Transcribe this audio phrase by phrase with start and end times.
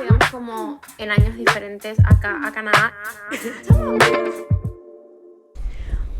[0.00, 2.92] digamos, como en años diferentes acá a Canadá.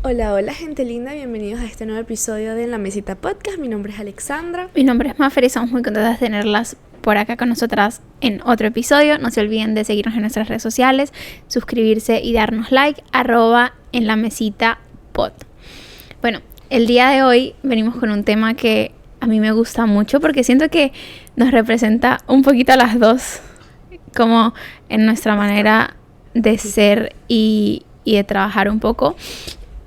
[0.03, 3.59] Hola, hola gente linda, bienvenidos a este nuevo episodio de La Mesita Podcast.
[3.59, 4.69] Mi nombre es Alexandra.
[4.75, 8.41] Mi nombre es Mafer y estamos muy contentas de tenerlas por acá con nosotras en
[8.43, 9.19] otro episodio.
[9.19, 11.13] No se olviden de seguirnos en nuestras redes sociales,
[11.47, 14.79] suscribirse y darnos like, arroba en la mesita
[15.11, 15.33] pod.
[16.21, 20.19] Bueno, el día de hoy venimos con un tema que a mí me gusta mucho
[20.19, 20.93] porque siento que
[21.35, 23.41] nos representa un poquito a las dos,
[24.17, 24.53] como
[24.89, 25.95] en nuestra manera
[26.33, 29.15] de ser y, y de trabajar un poco.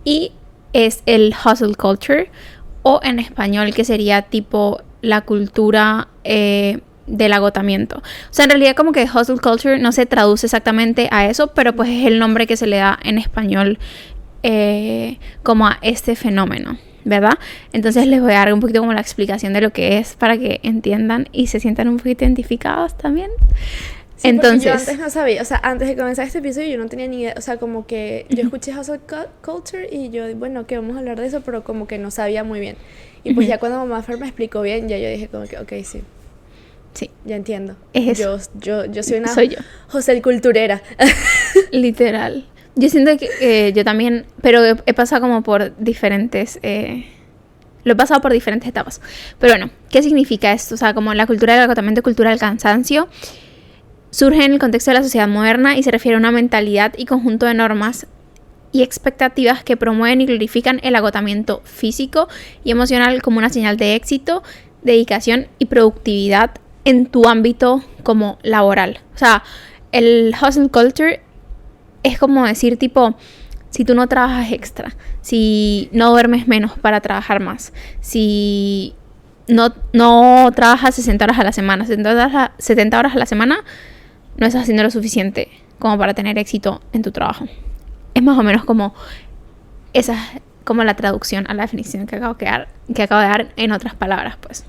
[0.04, 0.32] Y
[0.73, 2.30] es el hustle culture,
[2.82, 7.98] o en español que sería tipo la cultura eh, del agotamiento.
[7.98, 11.74] O sea, en realidad como que hustle culture no se traduce exactamente a eso, pero
[11.74, 13.78] pues es el nombre que se le da en español
[14.42, 16.78] eh, como a este fenómeno.
[17.02, 17.38] ¿verdad?
[17.73, 20.37] Entonces les voy a dar un poquito como la explicación de lo que es para
[20.37, 23.30] que entiendan y se sientan un poquito identificados también.
[24.23, 27.09] Entonces, yo antes no sabía, o sea, antes de comenzar este episodio yo no tenía
[27.09, 29.01] ni idea, o sea, como que yo escuché Hustle
[29.43, 32.45] Culture y yo, bueno, que vamos a hablar de eso, pero como que no sabía
[32.45, 32.77] muy bien.
[33.24, 35.73] Y pues ya cuando mamá Fer me explicó bien, ya yo dije como que, ok,
[35.85, 36.02] sí.
[36.93, 37.10] Sí.
[37.24, 37.77] Ya entiendo.
[37.93, 39.59] Es yo, yo, yo soy una Soy yo.
[39.88, 40.82] José Culturera.
[41.73, 42.46] Literal.
[42.74, 46.59] Yo siento que eh, yo también, pero he, pasado como por diferentes...
[46.62, 47.07] Eh,
[47.84, 49.01] lo he pasado por diferentes etapas.
[49.38, 50.74] Pero bueno, ¿qué significa esto?
[50.74, 53.09] O sea, como la cultura del agotamiento, cultura del cansancio,
[54.10, 57.06] surge en el contexto de la sociedad moderna y se refiere a una mentalidad y
[57.06, 58.06] conjunto de normas
[58.72, 62.28] y expectativas que promueven y glorifican el agotamiento físico
[62.64, 64.42] y emocional como una señal de éxito,
[64.82, 66.53] dedicación y productividad
[66.84, 69.00] en tu ámbito como laboral.
[69.14, 69.42] O sea,
[69.92, 71.20] el hustle culture
[72.03, 73.16] es como decir tipo,
[73.70, 78.94] si tú no trabajas extra, si no duermes menos para trabajar más, si
[79.48, 83.26] no, no trabajas 60 horas a la semana, 70 horas a, 70 horas a la
[83.26, 83.64] semana,
[84.36, 85.48] no estás haciendo lo suficiente
[85.78, 87.47] como para tener éxito en tu trabajo.
[88.14, 88.94] Es más o menos como
[89.92, 90.16] esa
[90.64, 93.72] como la traducción a la definición que acabo, que, dar, que acabo de dar en
[93.72, 94.65] otras palabras, pues.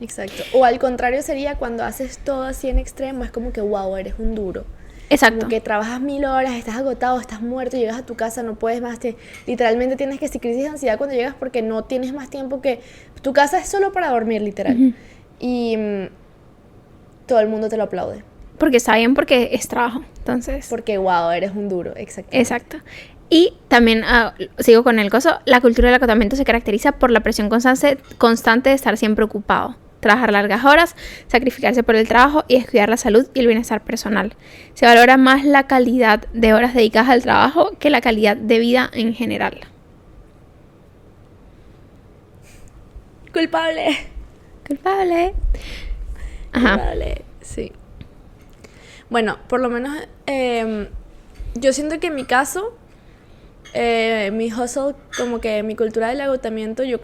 [0.00, 0.42] Exacto.
[0.54, 4.14] O al contrario sería cuando haces todo así en extremo, es como que, wow, eres
[4.18, 4.64] un duro.
[5.10, 5.40] Exacto.
[5.40, 8.80] Como que trabajas mil horas, estás agotado, estás muerto, llegas a tu casa, no puedes
[8.80, 12.62] más, te, literalmente tienes que crisis de ansiedad cuando llegas porque no tienes más tiempo
[12.62, 12.80] que...
[13.20, 14.94] Tu casa es solo para dormir, literal.
[15.40, 16.08] Y mm,
[17.26, 18.22] todo el mundo te lo aplaude.
[18.58, 20.68] Porque está bien, porque es trabajo, entonces...
[20.70, 22.36] Porque, wow, eres un duro, exacto.
[22.36, 22.78] Exacto.
[23.28, 27.20] Y también, ah, sigo con el coso, la cultura del acotamiento se caracteriza por la
[27.20, 30.94] presión constante, constante de estar siempre ocupado trabajar largas horas,
[31.28, 34.36] sacrificarse por el trabajo y descuidar la salud y el bienestar personal.
[34.74, 38.90] Se valora más la calidad de horas dedicadas al trabajo que la calidad de vida
[38.92, 39.60] en general.
[43.32, 43.96] Culpable.
[44.66, 45.34] Culpable.
[46.52, 46.74] Ajá.
[46.74, 47.72] Culpable, sí.
[49.14, 50.88] Bueno, por lo menos em,
[51.54, 52.76] yo siento que en mi caso,
[53.72, 56.98] eh, mi hustle, como que mi cultura del agotamiento, yo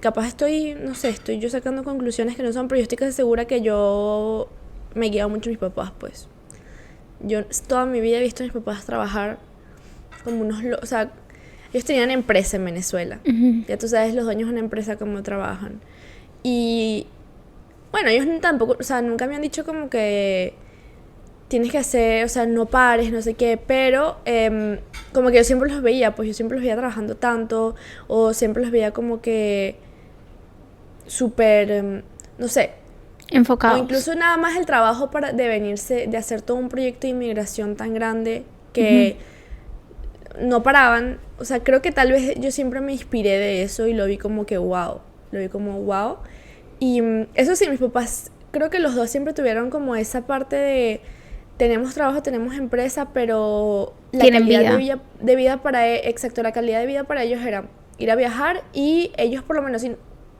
[0.00, 3.12] capaz estoy, no sé, estoy yo sacando conclusiones que no son, pero yo estoy casi
[3.12, 4.48] segura que yo
[4.94, 6.28] me he guiado mucho a mis papás, pues.
[7.20, 9.38] Yo toda mi vida he visto a mis papás trabajar
[10.24, 10.64] como unos...
[10.80, 11.12] O sea,
[11.74, 13.20] ellos tenían empresa en Venezuela.
[13.68, 15.82] Ya tú sabes los dueños de una empresa cómo trabajan.
[16.42, 17.06] Y
[17.92, 20.63] bueno, ellos tampoco, o sea, nunca me han dicho como que
[21.48, 24.78] tienes que hacer, o sea, no pares, no sé qué, pero em,
[25.12, 27.74] como que yo siempre los veía, pues yo siempre los veía trabajando tanto,
[28.08, 29.76] o siempre los veía como que
[31.06, 32.02] súper, em,
[32.38, 32.72] no sé.
[33.30, 33.80] Enfocados.
[33.80, 37.08] O incluso nada más el trabajo para, de venirse, de hacer todo un proyecto de
[37.08, 39.16] inmigración tan grande que
[40.40, 41.18] no paraban.
[41.38, 44.18] O sea, creo que tal vez yo siempre me inspiré de eso y lo vi
[44.18, 45.00] como que wow.
[45.30, 46.18] Lo vi como wow.
[46.78, 50.56] Y mm, eso sí, mis papás, creo que los dos siempre tuvieron como esa parte
[50.56, 51.00] de
[51.56, 56.52] tenemos trabajo, tenemos empresa, pero la calidad De, vida, de vida para, e, exacto, la
[56.52, 57.64] calidad de vida para ellos era
[57.98, 59.96] ir a viajar y ellos por lo menos, si,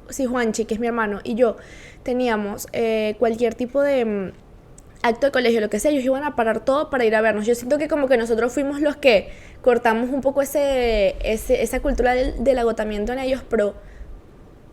[0.09, 1.57] si Juanchi, que es mi hermano, y yo
[2.03, 4.33] teníamos eh, cualquier tipo de mm,
[5.03, 7.47] acto de colegio, lo que sea, ellos iban a parar todo para ir a vernos.
[7.47, 9.29] Yo siento que como que nosotros fuimos los que
[9.63, 13.75] cortamos un poco ese, ese esa cultura del, agotamiento en ellos, pero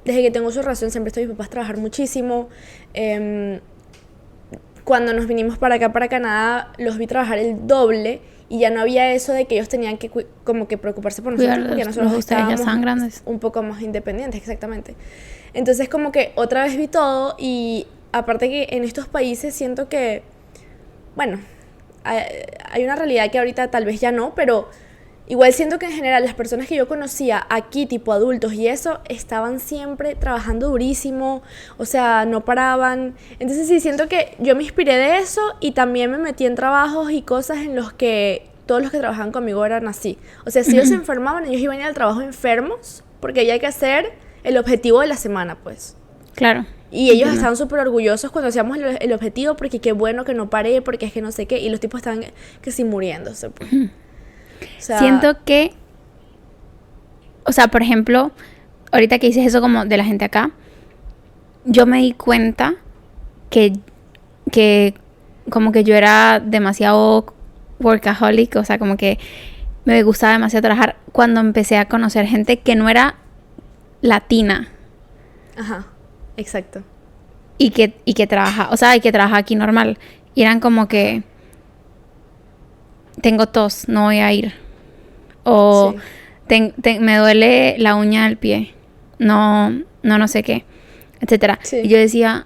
[0.06, 2.50] desde que tengo su razón siempre estoy mis papás trabajar muchísimo.
[2.94, 3.60] Eh,
[4.84, 8.82] cuando nos vinimos para acá, para Canadá, los vi trabajar el doble y ya no
[8.82, 10.12] había eso de que ellos tenían que
[10.44, 13.22] como que preocuparse por nosotros porque nosotros estábamos grandes.
[13.26, 14.96] un poco más independientes, exactamente.
[15.54, 20.24] Entonces como que otra vez vi todo y aparte que en estos países siento que,
[21.16, 21.40] bueno,
[22.04, 24.68] hay una realidad que ahorita tal vez ya no, pero
[25.32, 29.00] igual siento que en general las personas que yo conocía aquí, tipo adultos y eso,
[29.08, 31.42] estaban siempre trabajando durísimo,
[31.78, 33.16] o sea, no paraban.
[33.40, 37.12] Entonces sí, siento que yo me inspiré de eso y también me metí en trabajos
[37.12, 40.18] y cosas en los que todos los que trabajaban conmigo eran así.
[40.46, 43.54] O sea, si ellos se enfermaban, ellos iban a ir al trabajo enfermos, porque ya
[43.54, 44.12] hay que hacer
[44.44, 45.96] el objetivo de la semana, pues.
[46.36, 46.66] Claro.
[46.92, 50.50] Y ellos estaban súper orgullosos cuando hacíamos el, el objetivo, porque qué bueno que no
[50.50, 52.26] paré, porque es que no sé qué, y los tipos estaban
[52.62, 53.50] que sí muriéndose.
[53.50, 53.70] pues.
[54.62, 55.74] O sea, Siento que,
[57.46, 58.32] o sea, por ejemplo,
[58.92, 60.52] ahorita que dices eso como de la gente acá,
[61.66, 62.76] yo me di cuenta
[63.50, 63.74] que,
[64.52, 64.96] que
[65.50, 67.34] como que yo era demasiado
[67.80, 69.20] workaholic, o sea, como que
[69.86, 73.16] me gustaba demasiado trabajar cuando empecé a conocer gente que no era
[74.02, 74.70] latina
[75.58, 75.86] Ajá,
[76.38, 76.84] exacto.
[77.58, 79.98] y que, y que trabaja, o sea, y que trabaja aquí normal.
[80.34, 81.24] Y eran como que
[83.22, 84.54] tengo tos, no voy a ir.
[85.44, 86.00] O Sí.
[86.48, 88.74] ten- ten- me duele la uña del pie,
[89.20, 89.70] no,
[90.04, 90.66] no, no sé qué,
[91.20, 91.60] etcétera.
[91.64, 91.82] Sí.
[91.84, 92.46] Y yo decía,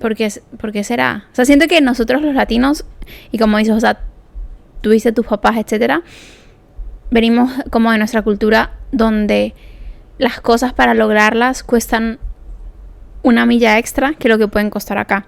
[0.00, 1.26] ¿por qué, ¿por qué será?
[1.32, 2.84] O sea, siento que nosotros los latinos,
[3.32, 4.00] y como dices, o sea,
[4.82, 6.02] tú dices tus papás, etcétera,
[7.10, 9.54] venimos como de nuestra cultura donde
[10.18, 12.18] las cosas para lograrlas cuestan
[13.22, 15.26] una milla extra que lo que pueden costar acá.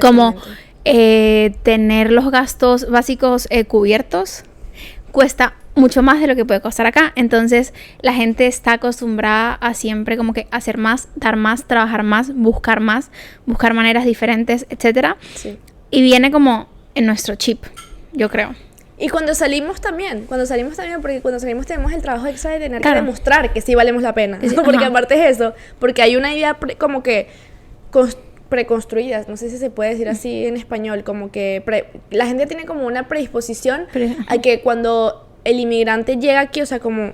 [0.00, 0.67] Como Exactamente.
[0.90, 4.44] Eh, tener los gastos básicos eh, cubiertos
[5.12, 7.12] cuesta mucho más de lo que puede costar acá.
[7.14, 12.34] Entonces la gente está acostumbrada a siempre como que hacer más, dar más, trabajar más,
[12.34, 13.10] buscar más,
[13.46, 15.16] buscar maneras diferentes, etcétera.
[15.34, 15.58] Sí.
[15.90, 17.64] Y viene como en nuestro chip,
[18.12, 18.54] yo creo.
[19.00, 22.58] Y cuando salimos también, cuando salimos también, porque cuando salimos tenemos el trabajo extra de
[22.58, 22.96] tener Claro.
[22.96, 24.38] que demostrar que sí valemos la pena.
[24.40, 24.88] Sí, porque ajá.
[24.88, 27.28] aparte es eso, porque hay una idea como que
[28.48, 32.26] cons- preconstruida, no sé si se puede decir así en español, como que pre- la
[32.26, 36.78] gente tiene como una predisposición Pre- a que cuando el inmigrante llega aquí, o sea,
[36.80, 37.12] como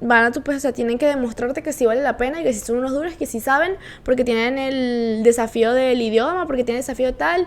[0.00, 2.44] van a tu pues, o sea, tienen que demostrarte que sí vale la pena y
[2.44, 3.72] que sí son unos duros, que sí saben,
[4.04, 7.46] porque tienen el desafío del idioma, porque tienen el desafío tal.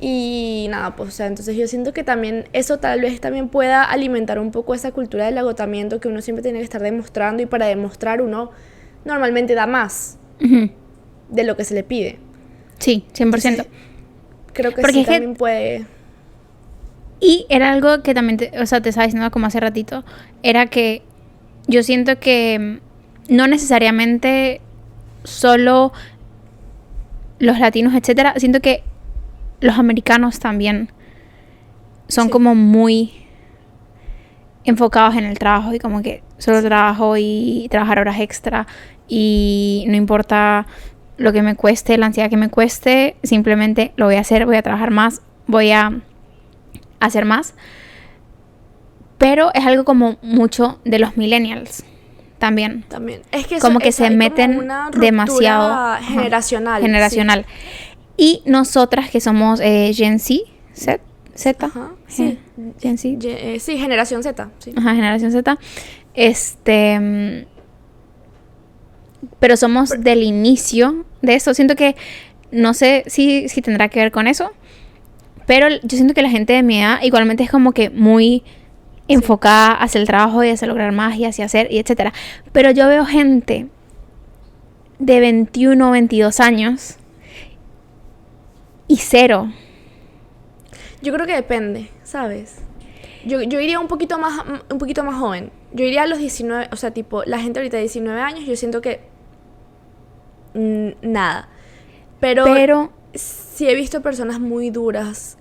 [0.00, 3.84] Y nada, pues, o sea, entonces yo siento que también eso tal vez también pueda
[3.84, 7.46] alimentar un poco esa cultura del agotamiento que uno siempre tiene que estar demostrando y
[7.46, 8.50] para demostrar uno
[9.04, 10.18] normalmente da más
[11.28, 12.18] de lo que se le pide.
[12.82, 13.64] Sí, 100%.
[14.52, 15.86] Creo que Porque sí es que- también puede...
[17.20, 20.04] Y era algo que también, te- o sea, te estaba diciendo como hace ratito,
[20.42, 21.02] era que
[21.68, 22.58] yo siento que
[23.28, 24.60] mm, no necesariamente
[25.22, 25.92] solo
[27.38, 28.82] los latinos, etcétera, siento que
[29.60, 30.90] los americanos también
[32.08, 32.30] son Sí.
[32.32, 33.12] como muy
[34.64, 38.66] enfocados en el trabajo y como que solo trabajo y trabajar horas extra
[39.08, 40.66] y no importa
[41.22, 44.56] lo que me cueste, la ansiedad que me cueste, simplemente lo voy a hacer, voy
[44.56, 46.00] a trabajar más, voy a
[47.00, 47.54] hacer más.
[49.18, 51.84] Pero es algo como mucho de los millennials
[52.38, 52.82] también.
[52.88, 53.22] También.
[53.30, 56.80] Es que eso- Como que se meten una demasiado ajá, generacional.
[56.80, 56.86] sí.
[56.86, 57.46] generacional.
[58.16, 60.40] Y nosotras que somos eh, Gen Z,
[60.74, 61.00] Z,
[61.34, 62.38] Z, Ajá, sí.
[62.80, 64.50] Gen Z, eh, sí, generación Z.
[64.58, 64.72] Sí.
[64.76, 65.56] Ajá, generación Z.
[66.14, 67.46] Este.
[69.38, 71.54] Pero somos del inicio de eso.
[71.54, 71.96] Siento que.
[72.50, 74.52] No sé si, si tendrá que ver con eso.
[75.46, 78.42] Pero yo siento que la gente de mi edad igualmente es como que muy
[79.08, 82.12] enfocada hacia el trabajo y hacia lograr más y hacia hacer y etcétera.
[82.52, 83.68] Pero yo veo gente
[84.98, 86.96] de 21, 22 años
[88.86, 89.52] y cero.
[91.02, 92.58] Yo creo que depende, ¿sabes?
[93.24, 95.50] Yo, yo iría un poquito más un poquito más joven.
[95.72, 98.56] Yo iría a los 19, o sea, tipo, la gente ahorita de 19 años, yo
[98.56, 99.00] siento que
[100.54, 101.48] nada.
[102.20, 105.36] Pero, Pero sí he visto personas muy duras,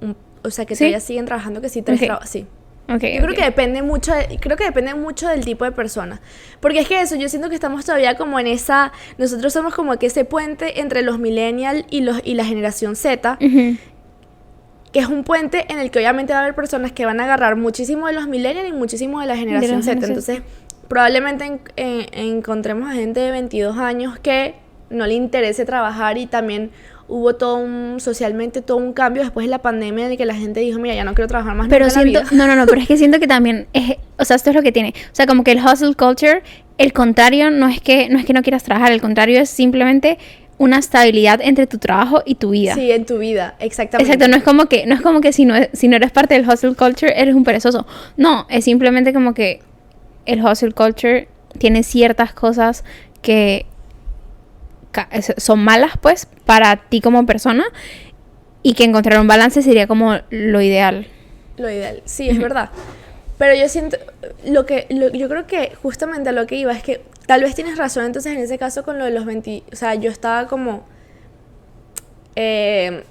[0.00, 0.12] mm,
[0.46, 0.80] o sea, que ¿Sí?
[0.84, 2.06] todavía siguen trabajando, que sí, tres Ok.
[2.06, 2.46] traba- sí.
[2.88, 3.34] ok, Yo creo ok.
[3.36, 6.20] que depende mucho, de- creo que depende mucho del tipo de persona.
[6.60, 9.96] Porque es que eso, yo siento que estamos todavía como en esa, nosotros somos como
[9.98, 13.76] que ese puente entre los millennials y los y la generación Z, Ujú.
[14.92, 17.24] que es un puente en el que obviamente va a haber personas que van a
[17.24, 20.00] agarrar muchísimo de los millennials y muchísimo de la generación Z.
[20.00, 20.42] generación Entonces,
[20.90, 24.56] probablemente en- en- encontremos a gente de 22 años que
[24.90, 26.70] no le interese trabajar y también
[27.06, 30.34] hubo todo un, socialmente todo un cambio después de la pandemia en el que la
[30.34, 32.44] gente dijo, mira, ya no quiero trabajar más Pero nunca en la siento, vida".
[32.46, 34.62] no, no, no, pero es que siento que también es, o sea, esto es lo
[34.62, 34.92] que tiene.
[35.06, 36.42] O sea, como que el hustle culture,
[36.76, 40.18] el contrario no es que no es que no quieras trabajar, el contrario es simplemente
[40.58, 42.74] una estabilidad entre tu trabajo y tu vida.
[42.74, 44.12] Sí, en tu vida, exactamente.
[44.12, 46.34] Exacto, no es como que no es como que si no si no eres parte
[46.34, 47.86] del hustle culture eres un perezoso.
[48.16, 49.60] No, es simplemente como que
[50.26, 52.84] el hustle culture tiene ciertas cosas
[53.22, 53.66] que
[55.36, 57.64] son malas pues para ti como persona
[58.62, 61.06] y que encontrar un balance sería como lo ideal.
[61.56, 62.70] Lo ideal, sí, es verdad.
[63.38, 63.96] Pero yo siento,
[64.44, 67.54] lo que, lo- yo creo que justamente a lo que iba es que tal vez
[67.54, 70.46] tienes razón, entonces en ese caso con lo de los 20, o sea, yo estaba
[70.46, 70.84] como
[72.36, 73.04] eh,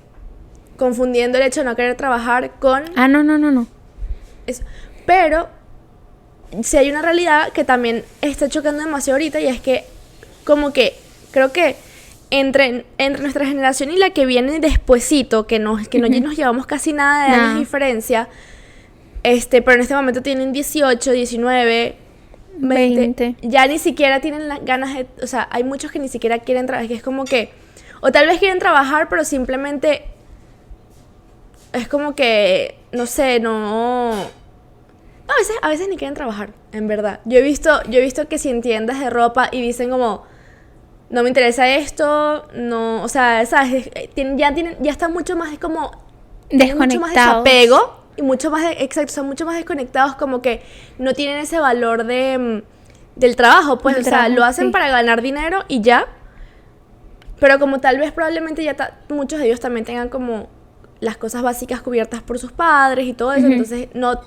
[0.77, 3.67] confundiendo el hecho de no querer trabajar con Ah, no, no, no, no.
[4.45, 4.63] eso.
[5.05, 5.49] Pero
[6.63, 9.84] si hay una realidad que también está chocando demasiado ahorita y es que
[10.44, 10.96] como que
[11.32, 11.75] creo que
[12.32, 16.65] entre, entre nuestra generación y la que viene despuesito, que, nos, que no nos llevamos
[16.65, 17.53] casi nada de años Nah.
[17.53, 18.29] de diferencia,
[19.24, 21.96] este, pero en este momento tienen 18, 19,
[22.58, 23.36] 20, 20.
[23.41, 26.65] ya ni siquiera tienen las ganas de, o sea, hay muchos que ni siquiera quieren
[26.65, 27.50] trabajar, que es como que,
[28.01, 30.03] o tal vez quieren trabajar, pero simplemente
[31.74, 34.38] es como que, no sé, no...
[35.29, 37.19] A veces, a veces ni quieren trabajar, en verdad.
[37.25, 40.24] Yo he visto, yo he visto que si en tiendas de ropa y dicen como,
[41.12, 43.89] no me interesa esto, no, o sea, ¿sabes?
[43.93, 45.81] Eh, ya tienen, ya están mucho más como
[46.51, 47.43] mucho más Desconectados.
[47.43, 50.63] desapego y mucho más, exacto, son mucho más desconectados, como que
[50.98, 54.71] no tienen ese valor de mm, del trabajo, pues, o sea, lo hacen sí.
[54.71, 56.07] para ganar dinero y ya.
[57.39, 60.48] Pero como tal vez probablemente ya ta- muchos de ellos también tengan como
[61.00, 64.19] las cosas básicas cubiertas por sus padres y todo eso, entonces no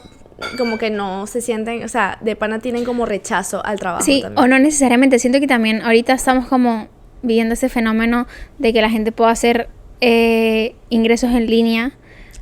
[0.58, 4.22] como que no se sienten, o sea, de pana tienen como rechazo al trabajo Sí,
[4.22, 4.44] también.
[4.44, 5.18] o no necesariamente.
[5.18, 6.88] Siento que también ahorita estamos como
[7.22, 8.26] viviendo ese fenómeno
[8.58, 9.68] de que la gente pueda hacer
[10.00, 11.92] eh, ingresos en línea.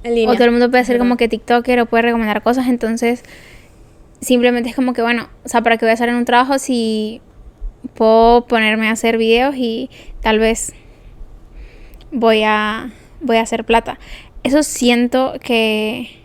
[0.02, 0.30] en línea.
[0.30, 1.04] O todo el mundo puede ser ¿verdad?
[1.06, 2.66] como que TikToker o puede recomendar cosas.
[2.68, 3.22] Entonces,
[4.20, 6.58] simplemente es como que, bueno, o sea, ¿para qué voy a hacer en un trabajo
[6.58, 7.20] si
[7.94, 9.90] puedo ponerme a hacer videos y
[10.22, 10.72] tal vez
[12.12, 12.90] voy a,
[13.20, 13.98] voy a hacer plata?
[14.42, 16.19] Eso siento que,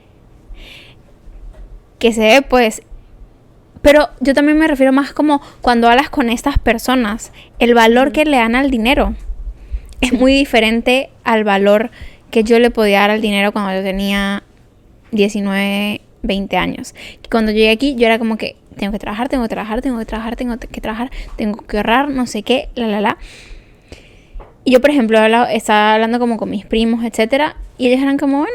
[2.00, 2.82] que se ve, pues,
[3.82, 8.26] pero yo también me refiero más como cuando hablas con estas personas, el valor que
[8.26, 9.16] le dan al dinero
[10.02, 11.92] es muy diferente al valor
[12.32, 14.44] que yo le podía dar al dinero cuando yo tenía
[15.12, 16.94] 19, 20 años.
[17.32, 20.06] Cuando llegué aquí, yo era como que tengo que trabajar, tengo que trabajar, tengo que
[20.06, 23.18] trabajar, tengo que trabajar, tengo que ahorrar, no sé qué, la, la, la.
[24.64, 28.18] Y yo, por ejemplo, hablaba- estaba hablando como con mis primos, etcétera, y ellos eran
[28.18, 28.54] como, bueno,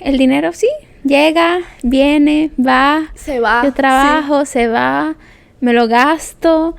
[0.00, 0.68] el dinero sí,
[1.04, 3.62] llega, viene, va, se va.
[3.64, 5.16] yo trabajo, se va,
[5.60, 6.76] me lo gasto,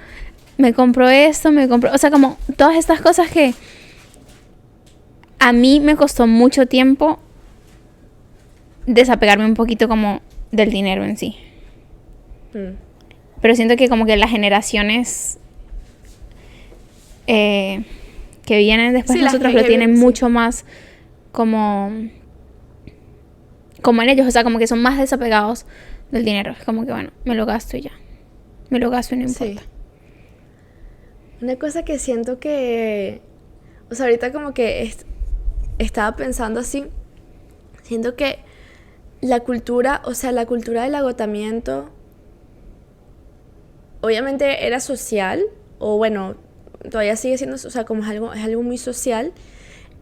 [0.57, 3.53] me compro esto, me compro, o sea, como todas estas cosas que
[5.39, 7.19] a mí me costó mucho tiempo
[8.85, 11.35] desapegarme un poquito como del dinero en sí.
[12.53, 12.75] Mm.
[13.41, 15.37] Pero siento que como que las generaciones
[17.27, 17.83] eh,
[18.45, 20.01] que vienen después Sí, nosotros lo tienen sí.
[20.01, 20.65] mucho más
[21.31, 21.91] como
[23.83, 25.65] como en ellos, o sea, como que son más desapegados
[26.09, 26.53] del dinero.
[26.57, 27.91] Es como que bueno, me lo gasto y ya.
[28.71, 29.45] Me lo gasto y no Sí.
[29.49, 29.69] importa.
[31.41, 33.21] Una cosa que siento que,
[33.91, 35.03] o sea, ahorita como que est-
[35.77, 36.85] estaba pensando así,
[37.83, 38.39] siento que
[39.21, 41.89] la cultura, o sea, la cultura del agotamiento,
[44.01, 45.43] obviamente era social,
[45.79, 46.35] o bueno,
[46.89, 49.31] todavía sigue siendo, o sea, como es algo, es algo muy social,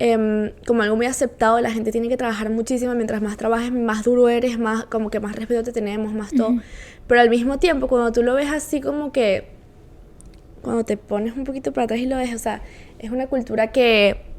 [0.04, 4.04] em, como algo muy aceptado, la gente tiene que trabajar muchísimo, mientras más trabajes, más
[4.04, 6.56] duro eres, más, como que más respeto te tenemos, más todo,
[7.06, 9.50] pero al mismo tiempo, cuando tú lo ves así como que
[10.64, 12.64] cuando te pones un poquito para atrás y lo ves, o sea,
[12.98, 14.32] es una cultura que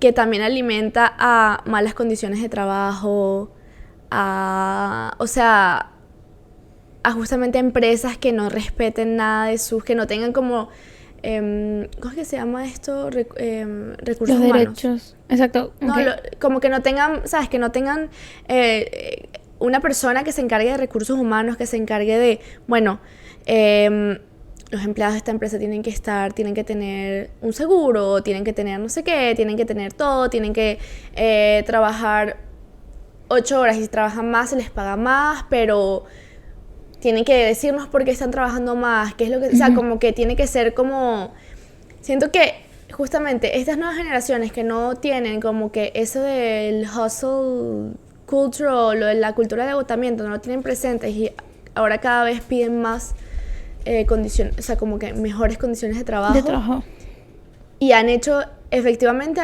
[0.00, 3.52] que también alimenta a malas condiciones de trabajo,
[4.10, 5.90] a, o sea,
[7.02, 10.68] a justamente empresas que no respeten nada de sus, que no tengan como,
[11.22, 13.10] em, ¿cómo es que se llama esto?
[13.10, 14.62] Rec- em, recursos Los humanos.
[14.82, 15.16] derechos.
[15.28, 15.72] Exacto.
[15.80, 17.48] No, lo- como que no tengan, ¿sabes?
[17.48, 18.10] Que no tengan
[18.48, 23.00] eh, eh, una persona que se encargue de recursos humanos, que se encargue de, bueno,
[23.46, 24.18] em,
[24.70, 28.52] los empleados de esta empresa tienen que estar, tienen que tener un seguro, tienen que
[28.52, 30.78] tener no sé qué, tienen que tener todo, tienen que
[31.16, 32.36] eh, trabajar
[33.28, 36.04] ocho horas y si trabajan más se les paga más, pero
[37.00, 39.98] tienen que decirnos por qué están trabajando más, qué es lo que, o sea, como
[39.98, 41.32] que tiene que ser como,
[42.00, 42.54] siento que
[42.92, 49.06] justamente estas nuevas generaciones que no tienen como que eso del hustle culture o lo
[49.06, 51.30] de la cultura de agotamiento, no lo tienen presentes y
[51.74, 53.14] ahora cada vez piden más
[53.84, 56.82] eh, condiciones, o sea, como que mejores condiciones de trabajo de trabajo.
[57.78, 59.40] y han hecho efectivamente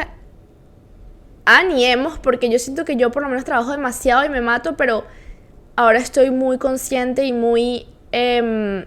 [1.45, 4.41] han y hemos porque yo siento que yo por lo menos trabajo demasiado y me
[4.41, 5.05] mato pero
[5.75, 8.85] ahora estoy muy consciente y muy em,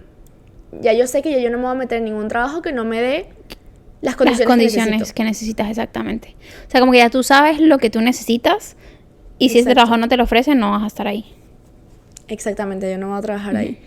[0.81, 2.71] ya yo sé que ya yo no me voy a meter en ningún trabajo que
[2.71, 3.25] no me dé
[4.01, 6.35] las Las condiciones, condiciones que necesitas exactamente.
[6.67, 8.77] O sea, como que ya tú sabes lo que tú necesitas
[9.37, 11.25] y si ese trabajo no te lo ofrecen, no vas a estar ahí.
[12.27, 13.79] Exactamente, yo no voy a trabajar ahí.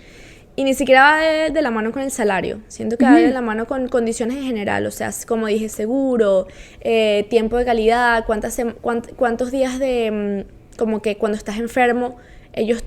[0.54, 2.60] Y ni siquiera va de, de la mano con el salario.
[2.68, 4.84] Siento que va de la mano con condiciones en general.
[4.86, 6.46] O sea, como dije, seguro,
[6.82, 10.44] eh, tiempo de calidad, cuántas, cuánt- cuántos días de...
[10.44, 12.16] mm, como que cuando estás enfermo,
[12.52, 12.84] ellos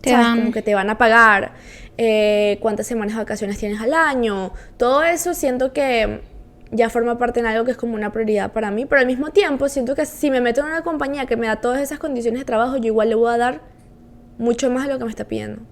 [0.00, 0.26] Te ¿sabes?
[0.26, 1.52] dan- Como que te van a pagar,
[1.96, 6.20] eh, cuántas semanas de vacaciones tienes al año, todo eso siento que
[6.70, 9.30] ya forma parte en algo que es como una prioridad para mí, pero al mismo
[9.30, 12.40] tiempo siento que si me meto en una compañía que me da todas esas condiciones
[12.40, 13.60] de trabajo, yo igual le voy a dar
[14.38, 15.62] mucho más de lo que me está pidiendo.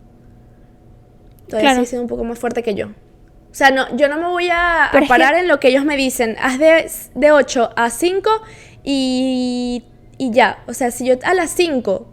[1.48, 1.76] Todavía Claro.
[1.76, 2.86] sigue siendo un poco más fuerte que yo.
[2.88, 5.84] O sea, no, yo no me voy a, a que- parar en lo que ellos
[5.84, 6.36] me dicen.
[6.42, 8.30] Haz de, de 8 a 5
[8.82, 9.84] y,
[10.18, 10.58] y ya.
[10.66, 12.08] O sea, si yo a las 5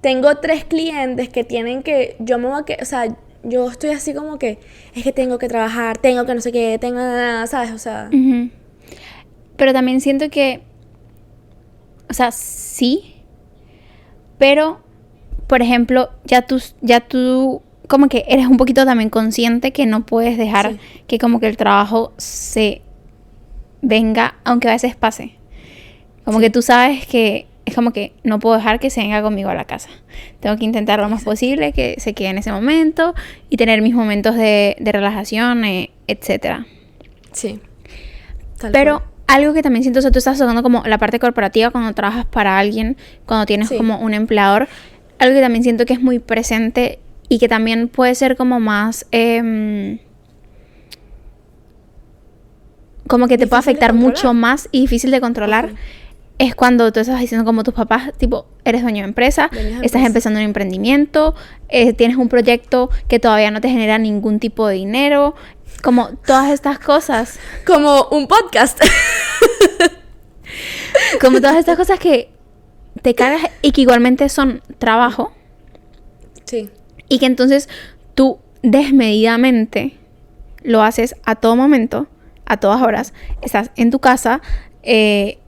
[0.00, 2.16] tengo tres clientes que tienen que.
[2.18, 2.78] Yo me voy a que.
[2.80, 4.58] O sea, yo estoy así como que.
[4.94, 6.98] Es que tengo que trabajar, tengo que no sé qué, tengo.
[7.46, 7.72] ¿Sabes?
[7.72, 8.10] O sea.
[9.56, 10.62] Pero también siento que,
[12.08, 13.16] o sea, sí,
[14.38, 14.80] pero,
[15.48, 20.06] por ejemplo, ya tú, ya tú, como que eres un poquito también consciente que no
[20.06, 20.78] puedes dejar Sí.
[21.08, 22.82] que como que el trabajo se
[23.82, 25.34] venga, aunque a veces pase.
[26.24, 26.44] Como Sí.
[26.44, 29.54] que tú sabes que es como que no puedo dejar que se venga conmigo a
[29.54, 29.88] la casa.
[30.40, 33.14] Tengo que intentar lo más posible que se quede en ese momento
[33.50, 36.66] y tener mis momentos de, de relajación, eh, etcétera.
[37.32, 37.60] Sí.
[38.58, 39.10] Tal Pero cual.
[39.28, 42.26] algo que también siento, o sea, tú estás tocando como la parte corporativa cuando trabajas
[42.26, 42.96] para alguien,
[43.26, 43.76] cuando tienes Sí.
[43.76, 44.68] como un empleador,
[45.18, 46.98] algo que también siento que es muy presente
[47.28, 49.06] y que también puede ser como más...
[49.12, 49.98] em,
[53.06, 55.66] como que te puede afectar mucho más y difícil de controlar.
[55.70, 55.76] Ok.
[56.38, 59.82] Es cuando tú estás diciendo como tus papás, tipo, eres dueño de empresa, de estás
[59.82, 60.06] empresa.
[60.06, 61.34] empezando un emprendimiento,
[61.68, 65.34] eh, tienes un proyecto que todavía no te genera ningún tipo de dinero,
[65.82, 67.38] como todas estas cosas.
[67.66, 68.80] Como un podcast.
[71.20, 72.30] Como todas estas cosas que
[73.02, 75.32] te cagas y que igualmente son trabajo.
[76.44, 76.70] sí.
[77.10, 77.70] Y que entonces
[78.14, 79.96] tú desmedidamente
[80.62, 82.06] lo haces a todo momento,
[82.44, 83.14] a todas horas.
[83.40, 84.42] Estás en tu casa,
[84.82, 85.38] eh,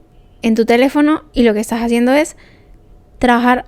[0.41, 2.35] en tu teléfono y lo que estás haciendo es
[3.19, 3.65] trabajar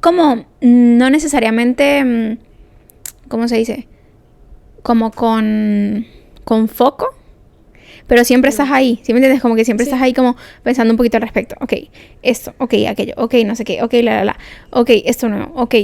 [0.00, 2.38] como no necesariamente, mm,
[3.28, 3.88] ¿cómo se dice?
[4.82, 6.06] Como con,
[6.44, 7.08] con foco.
[8.06, 9.42] Pero siempre estás ahí, ¿sí me entiendes?
[9.42, 9.90] Como que siempre Sí.
[9.90, 11.56] estás ahí como pensando un poquito al respecto.
[11.60, 11.72] Ok,
[12.22, 14.38] esto, ok, aquello, ok, no sé qué, ok, la, la, la,
[14.70, 15.74] ok, esto nuevo, ok,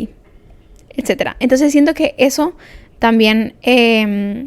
[0.91, 1.37] etcétera.
[1.41, 2.55] Entonces siento que eso
[3.01, 4.47] también eh,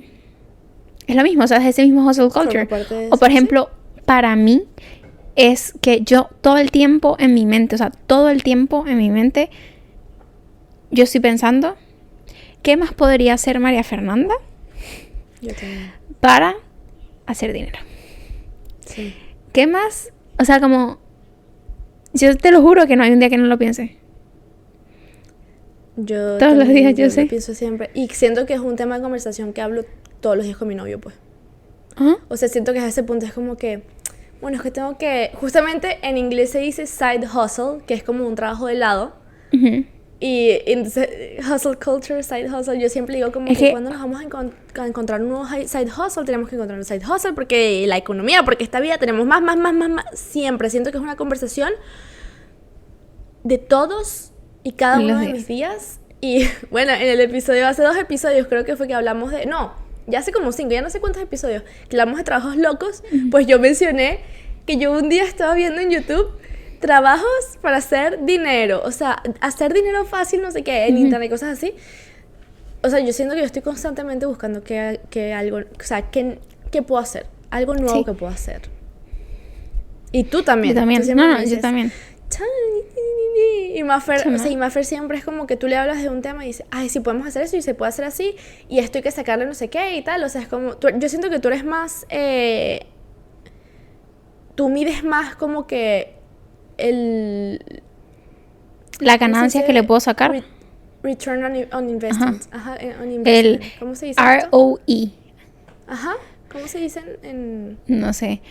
[1.06, 2.68] es lo mismo, o sea, es ese mismo hustle culture.
[3.12, 3.70] O por ejemplo,
[4.06, 4.64] para mí
[5.36, 8.98] es que yo todo el tiempo en mi mente, o sea, todo el tiempo en
[8.98, 9.50] mi mente,
[10.92, 11.76] yo estoy pensando,
[12.62, 14.36] ¿qué más podría hacer María Fernanda
[15.42, 15.52] Yo
[16.20, 16.56] para
[17.26, 17.80] hacer dinero?
[18.86, 19.14] Sí.
[19.52, 20.12] ¿Qué más?
[20.40, 21.00] O sea, como,
[22.14, 23.98] yo te lo juro que no hay un día que no lo piense.
[25.98, 27.26] Yo Todos los días, yo lo sé.
[27.26, 27.90] pienso siempre.
[27.94, 29.86] Y siento que es un tema de conversación que hablo
[30.20, 31.16] todos los días con mi novio, pues.
[32.28, 33.84] O sea, siento que a ese punto es como que,
[34.42, 38.28] bueno, es que tengo que, justamente en inglés se dice side hustle, que es como
[38.28, 39.16] un trabajo de lado.
[40.20, 41.10] Y entonces,
[41.46, 44.24] hustle culture, side hustle, yo siempre digo como Es que, que- cuando nos vamos a,
[44.24, 47.98] encon- a encontrar un nuevo side hustle, tenemos que encontrar un side hustle porque la
[47.98, 50.06] economía, porque esta vida tenemos más, más, más, más, más.
[50.14, 51.72] Siempre siento que es una conversación
[53.44, 54.32] de todos
[54.64, 55.34] y cada uno de días.
[55.34, 56.00] mis días.
[56.22, 59.74] Y bueno, en el episodio, hace dos episodios creo que fue que hablamos de, no,
[60.08, 63.48] ya hace como cinco, ya no sé cuántos episodios, que hablamos de trabajos locos, pues
[63.48, 64.20] yo mencioné
[64.66, 66.32] que yo un día estaba viendo en YouTube
[66.80, 71.58] trabajos para hacer dinero, o sea, hacer dinero fácil, no sé qué, en internet, cosas
[71.58, 71.74] así.
[72.84, 76.40] O sea, yo siento que yo estoy constantemente buscando que, que algo, o sea, que,
[76.72, 78.06] que puedo hacer, algo nuevo Sí.
[78.06, 78.62] que puedo hacer.
[80.12, 80.76] Y tú también.
[80.76, 81.02] Yo también.
[81.02, 81.92] tú No, no, yo dices, también.
[83.36, 84.38] "Chan, Y Mafer, o Chama.
[84.38, 86.66] sea, y Mafer siempre es como que tú le hablas de un tema y dice,
[86.72, 88.36] ay, sí podemos hacer eso y se puede hacer así,
[88.70, 90.24] y esto hay que sacarle no sé qué y tal.
[90.24, 92.86] O sea, es como, tú- yo siento que tú eres más, eh,
[94.56, 96.16] tú mides más como que
[96.78, 97.60] el...
[99.00, 99.68] La ¿cómo se ganancia dice?
[99.68, 100.32] que le puedo sacar.
[100.32, 100.44] Re-
[101.04, 102.44] return on, on investment.
[102.52, 103.80] Ajá, eh, on El investment.
[103.80, 104.50] ¿Cómo se dice esto?
[104.52, 105.10] ROE.
[105.88, 106.14] Ajá,
[106.52, 107.78] ¿cómo se dice en...
[107.88, 108.42] No sé.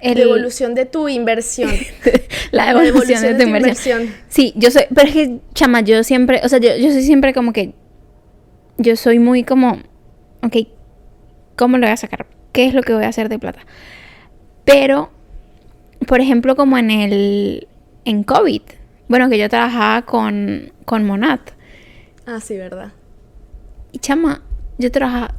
[0.00, 1.70] El- Devolución de tu inversión.
[2.52, 4.14] la La devolución de tu tu inversión.
[4.28, 7.32] Sí, yo soy, pero es que, chama, yo siempre, o sea, yo, yo soy siempre
[7.34, 7.72] como que,
[8.76, 9.78] yo soy muy como,
[10.42, 10.56] ok,
[11.56, 12.26] ¿cómo lo voy a sacar?
[12.52, 13.60] ¿Qué es lo que voy a hacer de plata?
[14.64, 15.10] Pero,
[16.06, 17.66] por ejemplo, como en el,
[18.04, 18.62] en COVID,
[19.08, 21.40] bueno, que yo trabajaba con, con Monat,
[22.26, 22.92] Ah, sí, ¿verdad?
[23.90, 24.42] y chama,
[24.76, 25.34] yo trabajaba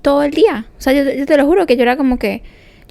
[0.00, 2.42] todo el día, o sea, yo, yo te lo juro que yo era como que,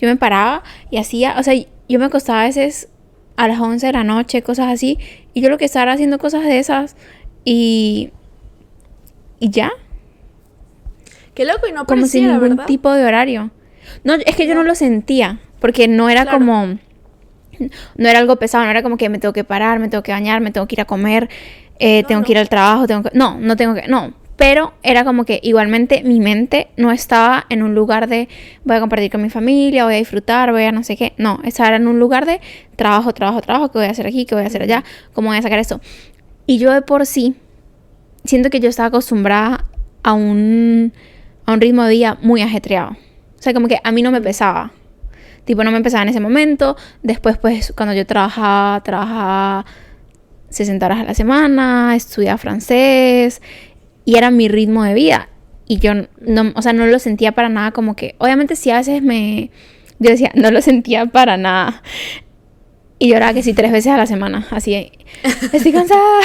[0.02, 2.90] yo me paraba y hacía, o sea, yo me acostaba a veces
[3.38, 5.00] a las 11 de la noche, cosas así,
[5.34, 6.96] y yo lo que estaba era haciendo cosas de esas
[7.46, 8.12] y
[9.40, 9.72] y ya,
[11.34, 12.66] Qué loco y no como sin ningún ¿verdad?
[12.66, 13.52] tipo de horario.
[14.04, 16.40] No, es que yo no lo sentía, porque no era Claro.
[16.40, 16.66] como
[17.98, 20.12] no era algo pesado, no era como que me tengo que parar, me tengo que
[20.12, 21.30] bañar, me tengo que ir a comer,
[21.80, 23.18] eh, tengo que ir al trabajo, tengo que...
[23.18, 23.88] No, no tengo que...
[23.88, 28.28] No, pero era como que igualmente mi mente no estaba en un lugar de
[28.64, 31.14] voy a compartir con mi familia, voy a disfrutar, voy a no sé qué.
[31.18, 32.42] No, estaba en un lugar de
[32.76, 35.38] trabajo, trabajo, trabajo, que voy a hacer aquí, que voy a hacer allá, cómo voy
[35.38, 35.80] a sacar eso.
[36.48, 37.36] Y yo de por sí
[38.24, 39.66] siento que yo estaba acostumbrada
[40.02, 40.92] a un,
[41.46, 42.94] a un ritmo de día muy ajetreado.
[43.38, 44.72] O sea, como que a mí no me pesaba.
[45.46, 46.76] Tipo, no me empezaba en ese momento.
[47.04, 49.66] Después, pues, cuando yo trabajaba, trabajaba
[50.50, 53.40] 60 horas a la semana, estudiaba francés
[54.06, 55.30] y era mi ritmo de vida.
[55.68, 58.78] Y yo, no, o sea, no lo sentía para nada como que, obviamente sí a
[58.78, 59.52] veces me,
[60.00, 61.82] yo decía, no lo sentía para nada.
[63.00, 64.92] Y era que sí tres veces a la semana, así,
[65.54, 66.02] estoy cansada.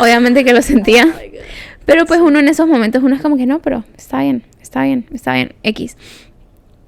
[0.00, 1.06] obviamente que lo sentía.
[1.06, 1.40] Oh
[1.84, 4.84] pero pues uno en esos momentos, uno es como que no, pero está bien, está
[4.84, 5.96] bien, está bien, X.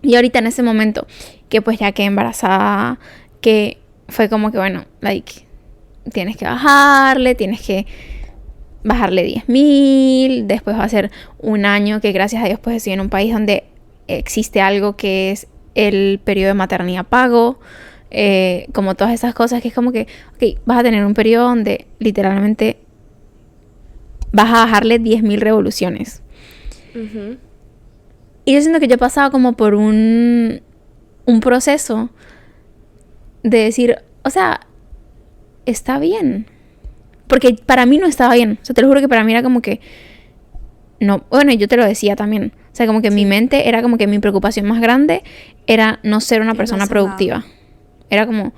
[0.01, 1.09] Y ahorita en ese momento,
[1.49, 3.01] que pues ya quedé embarazada,
[3.41, 5.47] que fue como que, bueno, like,
[6.13, 7.87] tienes que bajarle, tienes que
[8.85, 13.01] bajarle 10.000, después va a ser un año que gracias a Dios pues estoy en
[13.01, 13.65] un país donde
[14.09, 17.59] existe algo que es el periodo de maternidad pago,
[18.11, 21.49] eh, como todas esas cosas que es como que, ok, vas a tener un periodo
[21.49, 22.79] donde literalmente
[24.33, 26.23] vas a bajarle 10.000 revoluciones.
[28.45, 30.61] Y yo siento que yo he pasado como por un,
[31.25, 32.11] un proceso
[33.43, 34.61] de decir, o sea,
[35.65, 36.47] está bien.
[37.33, 38.59] Porque para mí no estaba bien.
[38.61, 39.81] O sea, te lo juro que para mí era como que...
[41.01, 42.53] No, bueno, yo te lo decía también.
[42.71, 45.23] O sea, como que mi mente era como que mi preocupación más grande
[45.67, 47.43] era no ser una persona productiva.
[48.11, 48.53] Era como,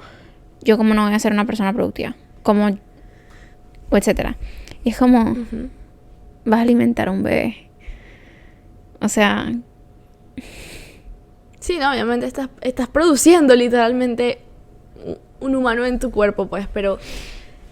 [0.60, 2.16] yo como no voy a ser una persona productiva.
[2.42, 2.76] Como,
[3.90, 4.38] o etcétera.
[4.82, 5.36] Y es como,
[6.44, 7.68] vas a alimentar a un bebé.
[9.00, 9.52] O sea,
[11.60, 14.40] Sí, no, obviamente estás, estás produciendo literalmente
[15.38, 16.98] un humano en tu cuerpo, pues, pero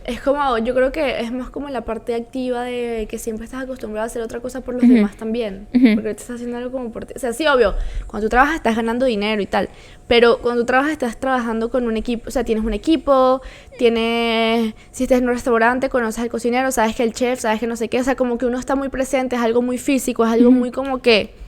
[0.05, 3.63] es como, yo creo que es más como la parte activa de que siempre estás
[3.63, 5.67] acostumbrado a hacer otra cosa por los demás también.
[5.73, 7.15] Porque te estás haciendo algo como por ti.
[7.17, 7.75] O sea, sí, obvio,
[8.07, 9.69] cuando tú trabajas estás ganando dinero y tal.
[10.09, 12.29] Pero cuando tú trabajas estás trabajando con un equipo.
[12.29, 13.43] O sea, tienes un equipo,
[13.79, 14.75] tienes.
[14.91, 17.77] Si estás en un restaurante, conoces al cocinero, sabes que el chef, sabes que no
[17.77, 18.01] sé qué.
[18.01, 20.71] O sea, como que uno está muy presente, es algo muy físico, es algo muy
[20.71, 21.42] como que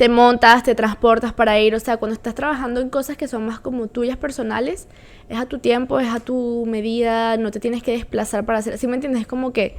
[0.00, 3.44] te montas, te transportas para ir, o sea, cuando estás trabajando en cosas que son
[3.44, 4.88] más como tuyas personales,
[5.28, 8.78] es a tu tiempo, es a tu medida, no te tienes que desplazar para hacer,
[8.78, 9.20] ¿sí me entiendes?
[9.20, 9.76] Es como que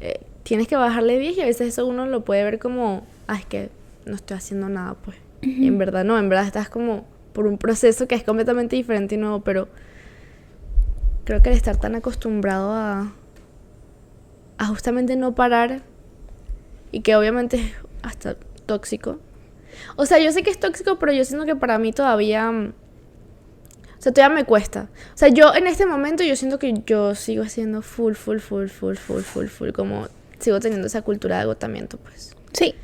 [0.00, 3.36] eh, tienes que bajarle 10 y a veces eso uno lo puede ver como, ah,
[3.36, 3.68] es que
[4.06, 5.18] no estoy haciendo nada, pues.
[5.42, 7.04] Y en verdad no, en verdad estás como
[7.34, 9.68] por un proceso que es completamente diferente y nuevo, pero
[11.24, 13.12] creo que al estar tan acostumbrado a,
[14.56, 15.82] a justamente no parar
[16.90, 18.36] y que obviamente hasta
[18.70, 19.18] tóxico.
[19.96, 22.50] O sea, yo sé que es tóxico, pero yo siento que para mí todavía...
[22.52, 22.72] Mm,
[23.98, 24.88] o sea, todavía me cuesta.
[25.12, 28.68] O sea, yo en este momento yo siento que yo sigo haciendo full, full, full,
[28.68, 29.70] full, full, full, full.
[29.72, 30.06] Como
[30.38, 32.36] sigo teniendo esa cultura de agotamiento, pues.
[32.52, 32.76] Sí.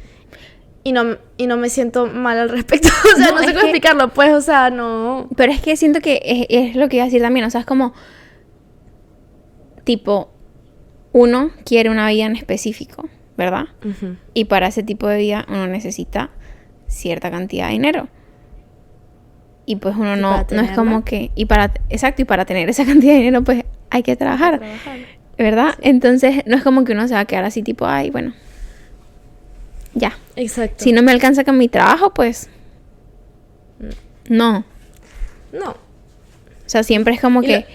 [0.83, 2.89] Y no, y no me siento mal al respecto.
[3.15, 5.29] o sea, no, sé cómo explicarlo, pues, o sea, no.
[5.37, 7.47] Pero es que siento que es, es lo que iba a decir también.
[7.47, 7.95] O sea, es como.
[9.85, 10.33] Tipo,
[11.13, 13.09] uno quiere una vida en específico.
[13.37, 13.67] ¿Verdad?
[14.35, 16.31] Y para ese tipo de vida uno necesita
[16.87, 18.09] cierta cantidad de dinero.
[19.67, 21.33] Y pues uno no, no es como que...
[21.35, 24.61] Y para, exacto, y para tener esa cantidad de dinero pues hay que trabajar.
[25.37, 25.75] ¿Verdad?
[25.83, 28.33] Entonces no es como que uno se va a quedar así tipo, ay, bueno.
[29.95, 30.17] Ya.
[30.37, 30.85] Exacto.
[30.85, 32.49] Si no me alcanza con mi trabajo, pues...
[34.29, 34.65] No.
[35.53, 35.71] No.
[35.71, 37.67] O sea, siempre es como que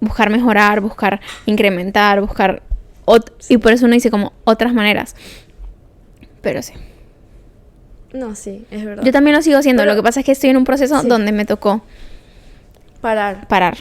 [0.00, 2.62] buscar mejorar, buscar incrementar, buscar
[3.48, 5.14] y por eso uno dice como otras maneras.
[6.40, 6.72] Pero sí.
[8.12, 9.04] No, sí, es verdad.
[9.04, 9.84] Yo también lo sigo haciendo.
[9.84, 11.82] lo que pasa es que estoy en un proceso donde me tocó
[13.00, 13.46] parar.
[13.48, 13.76] Parar.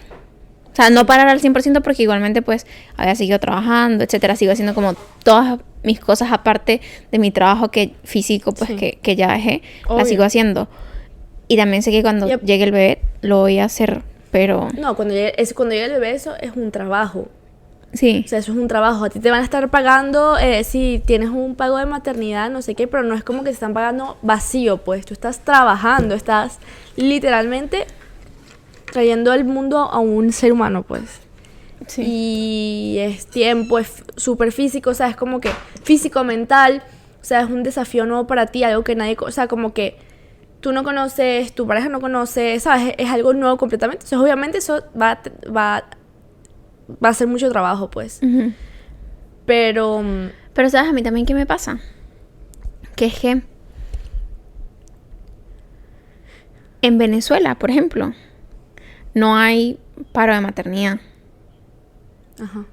[0.72, 4.36] O sea, no parar al 100% porque igualmente pues había seguido trabajando, etcétera.
[4.36, 9.16] Sigo haciendo como todas mis cosas aparte de mi trabajo que físico pues que, que,
[9.16, 9.62] ya dejé.
[9.90, 10.68] La sigo haciendo.
[11.48, 14.68] Y también sé que cuando llegue el bebé lo voy a hacer, pero...
[14.78, 17.30] No, cuando llegue, es, cuando llegue el bebé eso es un trabajo.
[17.96, 18.24] Sí.
[18.26, 19.06] O sea, eso es un trabajo.
[19.06, 22.62] A ti te van a estar pagando eh, si tienes un pago de maternidad, no
[22.62, 25.06] sé qué, pero no es como que te están pagando vacío, pues.
[25.06, 26.60] Tú estás trabajando, estás
[26.98, 27.88] literalmente
[28.92, 31.04] trayendo al mundo a un ser humano, pues.
[31.88, 32.04] Sí.
[32.06, 35.52] Y es tiempo, es súper físico, o sea, es como que
[35.84, 36.84] físico, mental,
[37.22, 39.98] o sea, es un desafío nuevo para ti, algo que nadie, o sea, como que
[40.62, 42.96] tú no conoces, tu pareja no conoce, ¿sabes?
[42.98, 44.04] Es, algo nuevo completamente.
[44.04, 45.20] Entonces, obviamente, eso va,
[45.56, 45.86] va
[47.04, 48.22] va a ser mucho trabajo, pues.
[49.46, 50.04] Pero...
[50.54, 51.80] Pero sabes, a mí también qué me pasa.
[52.96, 53.42] Que es que...
[56.86, 58.14] en Venezuela, por ejemplo,
[59.16, 59.80] no hay
[60.12, 61.00] paro de maternidad.
[62.40, 62.66] Ajá.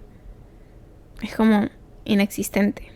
[1.23, 1.69] Es como
[2.05, 2.91] inexistente.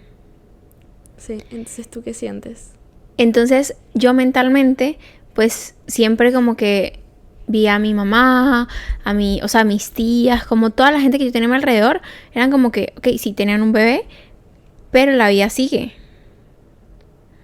[1.17, 2.73] Sí, entonces tú qué sientes?
[3.17, 4.99] Entonces yo mentalmente,
[5.35, 7.01] pues siempre como que
[7.47, 8.69] vi a mi mamá,
[9.05, 11.51] a mi, o sea, a mis tías, como toda la gente que yo tenía a
[11.51, 12.01] mi alrededor,
[12.33, 14.05] eran como que, ok, sí tenían un bebé,
[14.91, 15.95] pero la vida sigue.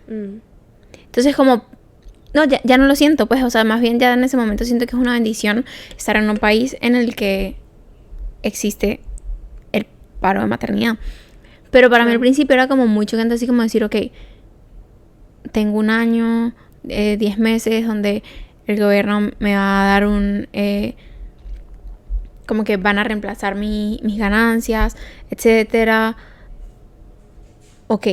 [0.09, 0.41] Mm.
[1.07, 1.65] Entonces como,
[2.35, 4.65] no, ya, ya no lo siento, pues, o sea, más bien ya en ese momento
[4.65, 5.65] siento que es una bendición
[5.97, 7.57] estar en un país en el que
[8.43, 9.01] existe
[9.73, 9.87] el
[10.21, 10.99] paro de maternidad.
[11.71, 13.97] Pero para mí al principio era como muy chocante así como decir, ok,
[15.53, 16.55] tengo un año,
[16.89, 18.23] eh, 10 meses donde
[18.67, 20.49] el gobierno me va a dar un...
[20.53, 20.95] eh,
[22.47, 24.97] como que van a reemplazar mi- mis ganancias,
[25.31, 26.17] etcétera.
[27.87, 28.07] Ok.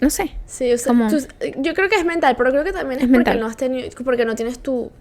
[0.00, 0.30] No sé.
[0.46, 1.18] Sí, o sea, tú-
[1.58, 3.40] yo creo que es mental, pero creo que también es, Es porque mental.
[3.40, 4.92] no has tenido, porque no tienes tu,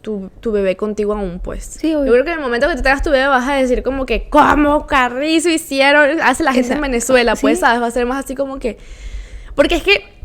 [0.00, 1.64] tu, tu bebé contigo aún, pues.
[1.64, 2.06] Sí, obvio.
[2.06, 4.06] Yo creo que en el momento que tú tengas tu bebé vas a decir como
[4.06, 6.20] que, ¿cómo carrizo hicieron?
[6.22, 6.82] Hace la gente en Exacto.
[6.90, 7.60] Venezuela, pues, Sí.
[7.60, 7.82] ¿sabes?
[7.82, 8.78] Va a ser más así como que...
[9.54, 10.19] Porque es que...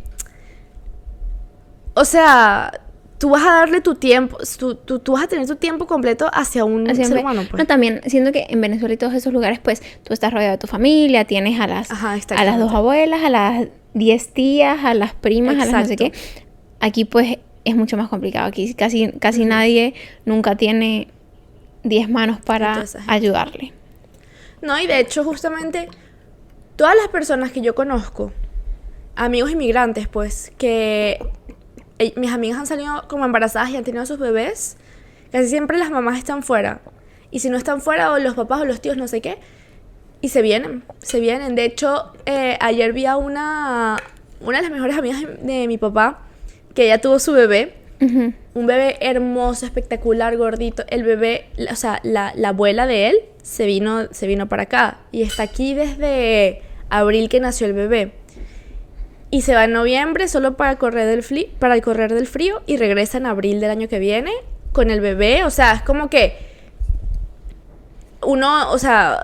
[1.95, 2.71] O sea,
[3.17, 6.29] tú vas a darle tu tiempo, tú, tú, tú vas a tener tu tiempo completo
[6.33, 7.59] hacia un ser humano, pues.
[7.59, 10.57] No, también siento que en Venezuela y todos esos lugares, pues tú estás rodeado de
[10.57, 14.93] tu familia, tienes a las, Ajá, a las dos abuelas, a las diez tías, a
[14.93, 16.11] las primas, a las no sé qué.
[16.79, 18.47] Aquí pues es mucho más complicado.
[18.47, 19.93] Aquí casi, casi nadie
[20.25, 21.07] nunca tiene
[21.83, 23.73] diez manos para ayudarle.
[24.61, 25.87] No, y de hecho, justamente,
[26.75, 28.31] todas las personas que yo conozco,
[29.15, 31.19] amigos inmigrantes, pues, que
[32.15, 34.77] mis amigas han salido como embarazadas y han tenido sus bebés,
[35.31, 36.81] casi siempre las mamás están fuera.
[37.31, 39.37] Y si no están fuera, o los papás o los tíos, no sé qué,
[40.21, 41.55] y se vienen, se vienen.
[41.55, 43.97] De hecho, eh, ayer vi a una,
[44.41, 46.21] una de las mejores amigas de mi papá,
[46.73, 50.83] que ella tuvo su bebé, un bebé hermoso, espectacular, gordito.
[50.89, 54.99] El bebé, o sea, la, la abuela de él se vino, se vino para acá.
[55.11, 58.13] Y está aquí desde abril que nació el bebé.
[59.35, 62.61] Y se va en noviembre solo para correr del, fli- para el correr del frío
[62.67, 64.31] y regresa en abril del año que viene
[64.71, 65.43] con el bebé.
[65.43, 66.37] O sea, es como que
[68.23, 69.19] uno, o sea,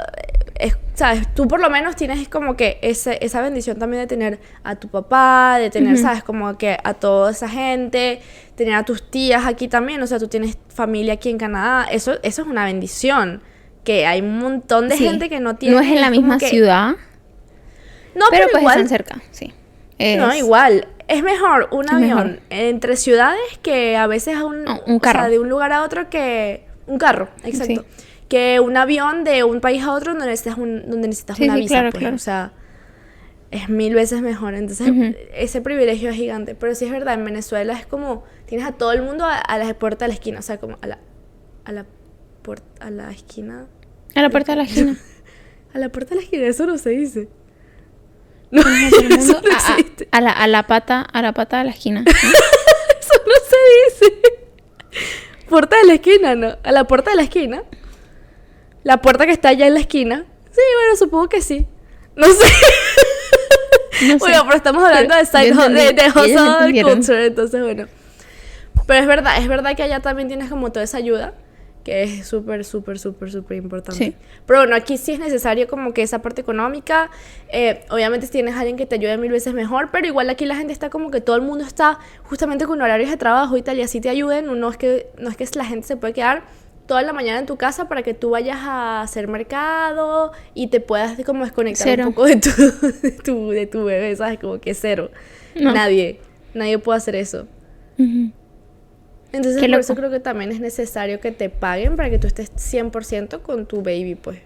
[0.59, 4.39] es- sabes, tú por lo menos tienes como que ese- esa bendición también de tener
[4.65, 8.21] a tu papá, de tener, sabes, como que a toda esa gente,
[8.55, 12.15] tener a tus tías aquí también, o sea, tú tienes familia aquí en Canadá, eso,
[12.21, 13.41] eso es una bendición.
[13.85, 15.05] Que hay un montón de Sí.
[15.05, 15.75] gente que no tiene.
[15.75, 16.89] No es en la misma que- ciudad,
[18.13, 18.75] No, pero, pero, pues igual.
[18.81, 19.53] están cerca, sí.
[20.17, 20.87] No, igual.
[21.07, 22.39] Es mejor un Es avión mejor.
[22.49, 25.19] entre ciudades que a veces a un, No, un o carro.
[25.21, 26.65] sea, de un lugar a otro que.
[26.87, 27.85] Un carro, exacto.
[27.97, 28.05] Sí.
[28.29, 31.55] Que un avión de un país a otro donde necesitas, un, donde necesitas Sí, una
[31.55, 31.73] sí, visa.
[31.75, 32.15] claro, pues, claro.
[32.15, 32.53] O sea,
[33.51, 34.53] es mil veces mejor.
[34.53, 34.89] Entonces,
[35.33, 36.55] ese privilegio es gigante.
[36.55, 38.23] Pero sí es verdad, en Venezuela es como.
[38.45, 40.39] Tienes a todo el mundo a, a la puerta de la esquina.
[40.39, 40.99] O sea, como a la.
[41.65, 41.85] A la
[42.41, 42.85] puerta.
[42.85, 43.67] A la esquina.
[44.15, 44.95] A la puerta de la esquina.
[45.73, 47.27] A la puerta de la esquina, eso no se dice.
[48.51, 48.61] No,
[49.17, 50.07] eso no a- existe.
[50.11, 52.03] a la, a la pata, a la pata de la esquina.
[53.01, 54.21] Eso no se dice.
[55.49, 56.55] Puerta de la esquina, ¿no?
[56.63, 57.63] A la puerta de la esquina.
[58.83, 60.25] La puerta que está allá en la esquina.
[60.51, 61.65] Sí, bueno, supongo que sí.
[62.15, 62.45] No sé.
[64.01, 64.17] No sé.
[64.17, 67.87] Bueno, pero estamos hablando Pero de side de, de hustle culture, entonces bueno.
[68.87, 71.33] Pero es verdad, es verdad que allá también tienes como toda esa ayuda,
[71.83, 74.03] que es súper, súper, súper, súper importante.
[74.03, 74.15] Sí.
[74.45, 77.09] Pero bueno, aquí sí es necesario como que esa parte económica.
[77.49, 80.45] eh, obviamente si tienes a alguien que te ayude mil veces mejor, pero igual aquí
[80.45, 83.61] la gente está como que todo el mundo está justamente con horarios de trabajo y
[83.61, 84.59] tal, y así te ayuden.
[84.59, 86.43] No es que, no es que la gente se puede quedar
[86.87, 90.79] toda la mañana en tu casa para que tú vayas a hacer mercado y te
[90.81, 92.07] puedas como desconectar Cero.
[92.07, 92.49] un poco de tu,
[93.01, 94.39] de tu, de tu bebé, ¿sabes?
[94.39, 95.09] Como que cero.
[95.55, 95.73] No.
[95.73, 96.19] Nadie,
[96.53, 97.47] nadie puede hacer eso.
[97.97, 98.31] Ujú.
[99.33, 102.27] Entonces Qué por eso creo que también es necesario que te paguen para que tú
[102.27, 104.39] estés 100% con tu baby, pues.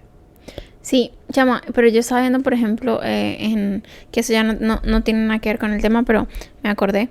[0.81, 4.81] Sí, chama, pero yo estaba viendo, por ejemplo, eh, en que eso ya no, no,
[4.83, 6.27] no tiene nada que ver con el tema, pero
[6.61, 7.09] me acordé.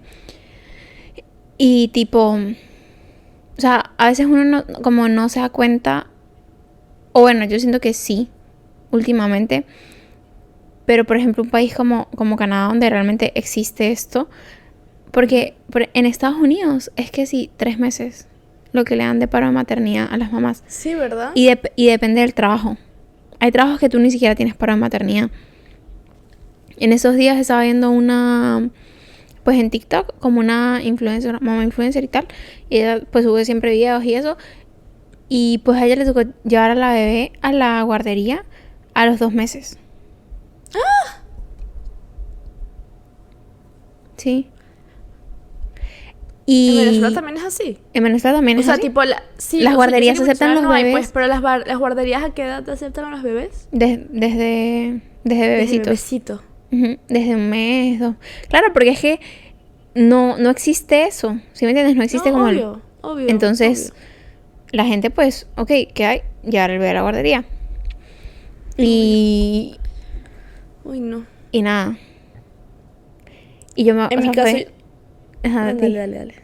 [1.58, 6.06] Y tipo, o sea, a veces uno no, como no se da cuenta,
[7.12, 8.28] o bueno, yo siento que sí,
[8.92, 9.64] últimamente,
[10.86, 14.28] pero por ejemplo un país como, como Canadá, donde realmente existe esto,
[15.14, 18.26] porque por- en Estados Unidos es que sí, tres meses
[18.72, 20.64] lo que le dan de paro de maternidad a las mamás.
[20.66, 21.30] Sí, ¿verdad?
[21.34, 22.76] Y, dep- y depende del trabajo.
[23.38, 25.30] Hay trabajos que tú ni siquiera tienes para maternidad.
[26.78, 28.68] En esos días estaba viendo una,
[29.44, 32.26] pues en TikTok, como una influencer, mamá influencer y tal.
[32.68, 34.36] Y ella pues sube siempre videos y eso.
[35.28, 38.44] Y pues a ella le tocó llevar a la bebé a la guardería
[38.92, 39.78] a los dos meses.
[44.16, 44.48] Sí.
[46.46, 47.78] Y En Venezuela también es así.
[47.94, 48.82] en Venezuela también O es sea, así.
[48.82, 50.98] tipo, la- sí, Las o guarderías aceptan los no hay, bebés.
[50.98, 53.68] pues, pero las, bar- las guarderías a qué edad aceptan a los bebés?
[53.72, 55.86] Des- desde, desde bebecitos.
[55.86, 56.42] Bebecito.
[56.72, 58.16] Ujú, Desde un mes, dos.
[58.48, 59.20] Claro, porque es que
[59.94, 61.38] no, no existe eso.
[61.54, 61.96] ¿Sí me entiendes?
[61.96, 63.28] No existe No, como el- obvio, obvio.
[63.28, 64.02] Entonces, obvio.
[64.72, 66.22] la gente, pues, ok, ¿qué hay?
[66.42, 67.44] Llevar el bebé a la guardería.
[68.76, 69.76] Y,
[70.84, 71.24] Uy, no.
[71.52, 71.96] y nada.
[73.76, 74.06] Y yo me.
[74.10, 74.50] En o mi sea, caso.
[74.50, 74.68] fue-
[75.44, 76.34] Ajá, dale, dale, dale.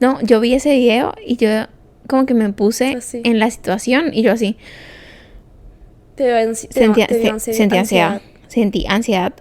[0.00, 1.48] No, yo vi ese video y yo
[2.08, 3.20] como que me puse Así.
[3.24, 4.56] en la situación y yo así.
[6.16, 8.22] Te dio ansi- te Sentía, dio- te dio se- ansi- sentí ansiedad.
[8.48, 9.32] Sentí ansiedad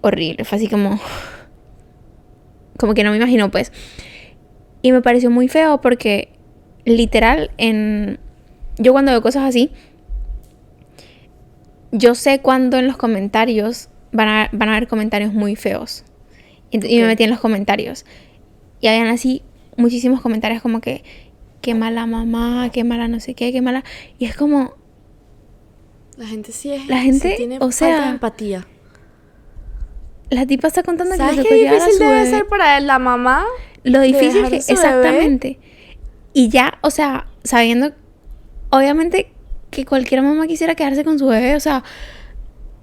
[0.00, 0.44] horrible.
[0.44, 0.98] Fue así como.
[2.78, 3.72] Como que no me imagino, pues.
[4.82, 6.28] Y me pareció muy feo porque,
[6.84, 8.18] literal, en.
[8.78, 9.70] Yo cuando veo cosas así.
[11.92, 16.04] Yo sé cuando en los comentarios van a, van a haber comentarios muy feos.
[16.70, 18.04] Y, me metí en los comentarios.
[18.80, 19.42] Y habían así
[19.76, 21.04] muchísimos comentarios como que.
[21.62, 23.82] Qué mala mamá, qué mala no sé qué, qué mala.
[24.18, 24.74] Y es como.
[26.16, 26.86] La gente sí es.
[26.86, 28.66] La gente, sí tiene o falta sea, de empatía.
[30.30, 32.30] La tipa está contando que ¿Sabes qué difícil debe bebé.
[32.30, 33.44] ser para la mamá?
[33.84, 34.72] Lo de difícil dejar que bebé?
[34.72, 35.58] exactamente.
[36.32, 37.92] Y ya, o sea, sabiendo
[38.70, 39.30] obviamente
[39.70, 41.84] que cualquier mamá quisiera quedarse con su bebé, o sea,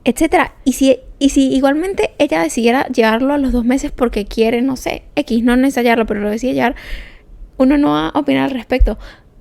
[0.03, 0.55] etcétera.
[0.63, 4.75] Y si y si igualmente ella decidiera llevarlo a los dos meses porque quiere, no
[4.75, 6.75] sé, X, no necesitarlo, pero lo decide llevar,
[7.57, 8.97] uno no va a opinar al respecto.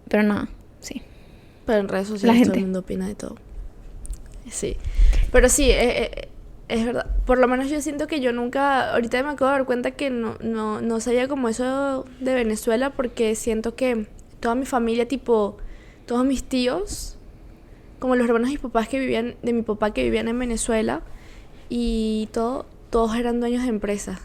[0.09, 0.48] Pero nada,
[0.79, 1.03] sí.
[1.66, 2.59] Pero en redes sociales La todo gente.
[2.59, 3.37] el mundo opina de todo.
[4.48, 4.77] Sí.
[5.33, 6.29] Pero sí, eh, eh,
[6.68, 7.07] es verdad.
[7.27, 8.92] Por lo menos yo siento que yo nunca.
[8.92, 12.90] Ahorita me acabo de dar cuenta que no, no, no sabía como eso de Venezuela
[12.90, 14.07] porque siento que
[14.38, 15.57] toda mi familia, tipo,
[16.07, 17.18] todos mis tíos,
[18.02, 21.00] como los hermanos de mis papás que vivían, de mi papá que vivían en Venezuela,
[21.68, 24.20] y todo, todos eran dueños de empresas.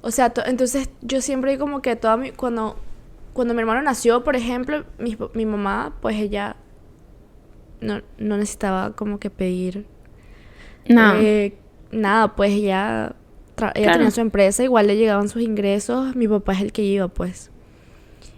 [0.00, 2.76] O sea, to- entonces yo siempre como que toda mi, cuando,
[3.32, 6.54] cuando mi hermano nació, por ejemplo, mi, mi mamá, pues ella
[7.80, 9.84] no, no necesitaba como que pedir
[10.88, 11.14] No.
[11.16, 11.58] eh,
[11.90, 13.16] nada, pues ella,
[13.56, 13.92] ella Claro.
[13.92, 17.50] tenía su empresa, igual le llegaban sus ingresos, mi papá es el que iba, pues.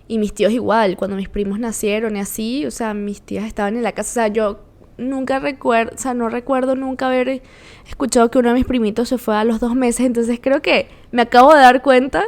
[0.08, 3.76] Y mis tíos igual, cuando mis primos nacieron y así, o sea, mis tías estaban
[3.76, 4.60] en la casa, o sea, yo
[4.96, 7.42] nunca recuerdo, o sea, no recuerdo nunca haber
[7.86, 10.88] escuchado que uno de mis primitos se fue a los dos meses, entonces creo que
[11.12, 12.24] me acabo de dar cuenta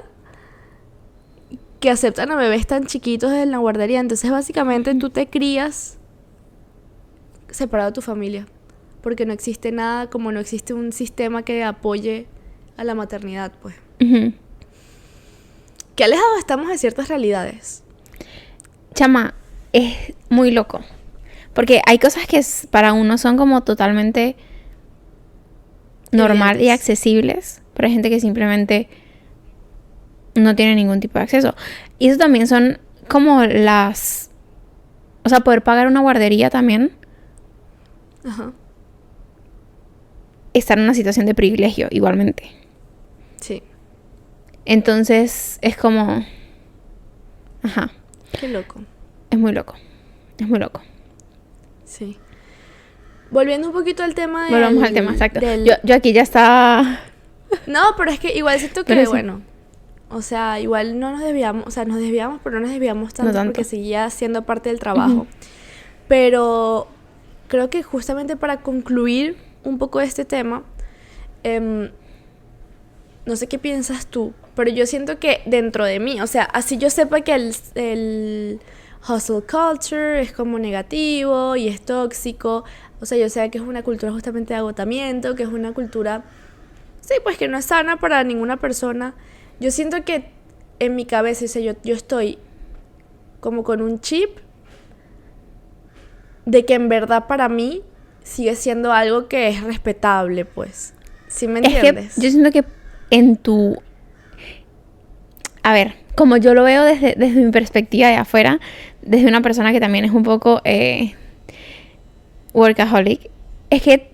[1.80, 5.98] que aceptan a bebés tan chiquitos en la guardería, entonces básicamente tú te crías
[7.50, 8.46] separado de tu familia,
[9.00, 12.26] porque no existe nada, como no existe un sistema que apoye
[12.76, 13.74] a la maternidad, pues.
[15.96, 17.82] Qué alejados estamos de ciertas realidades.
[18.94, 19.34] Chama,
[19.72, 20.80] es muy loco.
[21.54, 24.36] Porque hay cosas que para uno son como totalmente
[26.12, 28.88] normal y accesibles, pero hay gente que simplemente
[30.34, 31.54] no tiene ningún tipo de acceso.
[31.98, 34.30] Y eso también son como las...
[35.24, 36.92] O sea, poder pagar una guardería también,
[38.24, 38.52] Ajá.
[40.54, 42.50] estar en una situación de privilegio igualmente.
[43.36, 43.62] Sí.
[44.74, 46.24] Entonces es como...
[47.64, 47.90] Ajá,
[48.38, 48.80] Qué loco.
[49.30, 49.74] es muy loco.
[50.38, 50.80] Es muy loco.
[51.84, 52.16] Sí.
[53.32, 54.54] Volviendo un poquito al tema del...
[54.54, 55.40] Volvamos al tema, exacto.
[55.40, 57.00] del- Yo, yo aquí ya estaba...
[57.66, 59.08] No, pero es que igual siento que, sí.
[59.10, 59.42] bueno,
[60.08, 63.32] o sea, igual no nos desviamos, o sea, nos desviamos, pero no nos desviamos tanto,
[63.32, 63.52] tanto.
[63.52, 65.26] porque seguía siendo parte del trabajo.
[66.06, 66.86] Pero
[67.48, 70.62] creo que justamente para concluir un poco este tema,
[71.42, 71.90] em,
[73.26, 76.76] no sé qué piensas tú, pero yo siento que dentro de mí, o sea, así
[76.78, 78.60] yo sepa que el, el
[79.08, 82.64] hustle culture es como negativo y es tóxico,
[83.00, 86.24] o sea, yo sé que es una cultura justamente de agotamiento, que es una cultura,
[87.00, 89.14] sí, pues que no es sana para ninguna persona.
[89.58, 90.30] Yo siento que
[90.78, 92.38] en mi cabeza, o sea, yo, yo estoy
[93.40, 94.30] como con un chip
[96.44, 97.82] de que en verdad para mí
[98.22, 100.94] sigue siendo algo que es respetable, pues.
[101.28, 102.16] ¿Sí me Es que entiendes?
[102.16, 102.64] yo siento que
[103.10, 103.80] en tu...
[105.62, 108.60] A ver, como yo lo veo desde, desde mi perspectiva de afuera,
[109.02, 111.14] desde una persona que también es un poco eh,
[112.52, 113.30] workaholic,
[113.70, 114.10] es que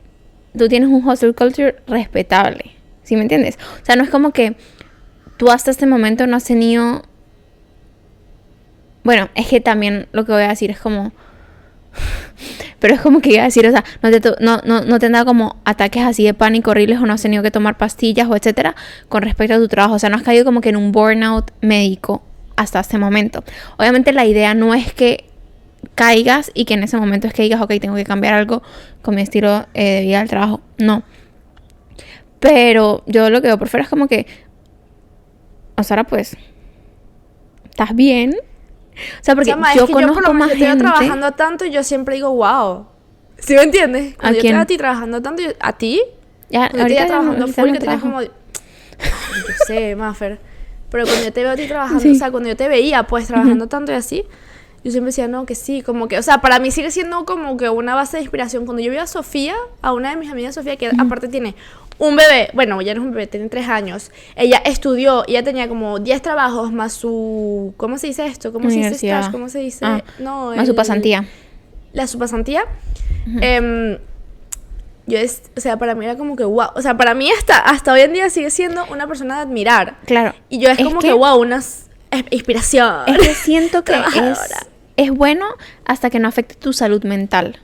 [0.57, 3.59] tú tienes un hustle culture respetable, ¿sí me entiendes?
[3.83, 4.57] O sea, no es como que
[5.37, 7.03] tú hasta este momento no has tenido...
[9.05, 11.13] Bueno, es que también lo que voy a decir es como...
[12.87, 15.07] Pero es como que iba a decir, o sea, no te, no, no, no te
[15.07, 18.29] han dado como ataques así de pánico horribles o no has tenido que tomar pastillas
[18.29, 18.77] o etcétera
[19.09, 19.97] con respecto a tu trabajo.
[19.97, 22.23] O sea, no has caído como que en un burnout médico
[22.55, 23.43] hasta este momento.
[23.77, 25.25] Obviamente la idea no es que
[25.97, 28.63] caigas y que en ese momento es que digas, ok, tengo que cambiar algo
[29.03, 30.61] con mi estilo eh, de vida del trabajo.
[30.79, 31.03] No.
[32.39, 34.29] Pero yo lo que veo por fuera es como que,
[35.77, 36.37] o sea, ahora pues,
[37.69, 38.37] ¿estás bien?
[39.21, 40.85] O sea, porque Chama, es yo que yo por conozco lo más estoy gente.
[40.85, 42.87] trabajando tanto y yo siempre digo, wow.
[43.39, 44.15] ¿Sí me entiendes?
[44.15, 44.55] ¿A Cuando yo te quién?
[44.55, 46.01] veo a ti trabajando tanto, yo- ¿a ti?
[46.49, 48.03] Ya, Cuando yo te ahorita veo trabajando ahorita full, no que trabajo.
[48.07, 48.21] como...
[49.03, 50.39] Yo sé, Maffer.
[50.91, 52.13] Pero cuando yo te veo a ti trabajando, Sí.
[52.13, 54.25] o sea, cuando yo te veía pues trabajando tanto y así,
[54.87, 57.57] yo siempre decía, no, que sí, como que, o sea, para mí sigue siendo como
[57.57, 58.65] que una base de inspiración.
[58.67, 61.55] Cuando yo vi a Sofía, a una de mis amigas Sofía, que aparte tiene
[61.99, 65.67] un bebé, bueno, ya no es un bebé, tiene tres años, ella estudió, ella tenía
[65.69, 68.53] como 10 trabajos más su, ¿cómo se dice esto?
[68.53, 69.33] ¿Cómo se dice stage?
[69.33, 69.85] ¿Cómo se dice?
[69.85, 71.25] Ah, no, más su pasantía.
[71.93, 72.65] la su pasantía.
[73.41, 73.99] Em,
[75.07, 77.59] yo es, o sea, para mí era como que wow, o sea, para mí hasta,
[77.59, 79.97] hasta hoy en día sigue siendo una persona de admirar.
[80.05, 80.35] Claro.
[80.49, 82.95] Y yo es, como que, wow, una s- es- inspiración.
[83.07, 83.95] Es que siento que
[84.31, 84.39] es.
[84.97, 85.47] Es bueno
[85.85, 87.61] hasta que no afecte tu salud mental.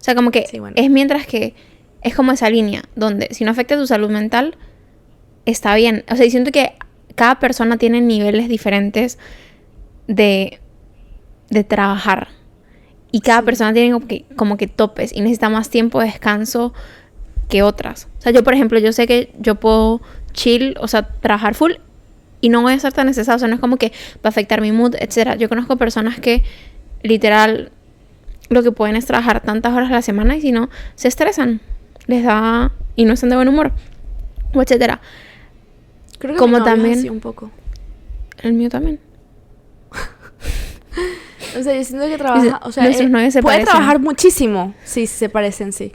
[0.00, 0.74] O sea, como que Sí, bueno.
[0.76, 1.54] es mientras que
[2.02, 4.56] es como esa línea donde si no afecta tu salud mental,
[5.44, 6.04] está bien.
[6.10, 6.74] O sea, y siento que
[7.14, 9.18] cada persona tiene niveles diferentes
[10.06, 10.60] de,
[11.50, 12.28] de trabajar.
[13.10, 16.74] Y cada persona tiene como que, como que topes y necesita más tiempo de descanso
[17.48, 18.08] que otras.
[18.18, 21.72] O sea, yo, por ejemplo, yo sé que yo puedo chill, o sea, trabajar full
[22.40, 23.36] y no voy a ser tan estresada.
[23.36, 25.36] O sea, no es como que va a afectar mi mood, etcétera.
[25.36, 26.42] Yo conozco personas que
[27.06, 27.72] literal
[28.48, 31.60] lo que pueden es trabajar tantas horas a la semana y si no, se estresan.
[32.06, 33.72] Les da y no están de buen humor,
[34.54, 35.00] o etcétera.
[36.18, 37.50] Creo que como mi también- así un poco.
[38.38, 39.00] El mío también.
[41.58, 43.72] O sea, yo siento que trabaja, o sea, Nuestros eh, novios se puede parecen.
[43.72, 44.74] trabajar muchísimo.
[44.84, 45.92] Sí, sí se parecen, sí.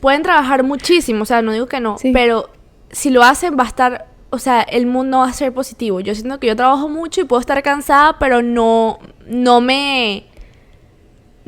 [0.00, 2.10] Pueden trabajar muchísimo, o sea, no digo que no, Sí.
[2.12, 2.50] pero
[2.90, 6.00] si lo hacen va a estar, o sea, el mundo va a ser positivo.
[6.00, 10.24] Yo siento que yo trabajo mucho y puedo estar cansada, pero no no me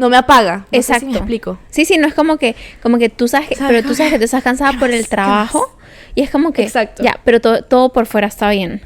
[0.01, 0.67] no me apaga.
[0.73, 1.59] No sé si me explico.
[1.71, 4.19] Sí, sí, no es como que, como que tú sabes que, pero tú sabes que
[4.19, 5.77] tú estás cansada ¿Qué por el ¿Qué trabajo
[6.15, 7.03] y es como que, Exacto.
[7.03, 8.83] ya, pero todo, todo por fuera está bien.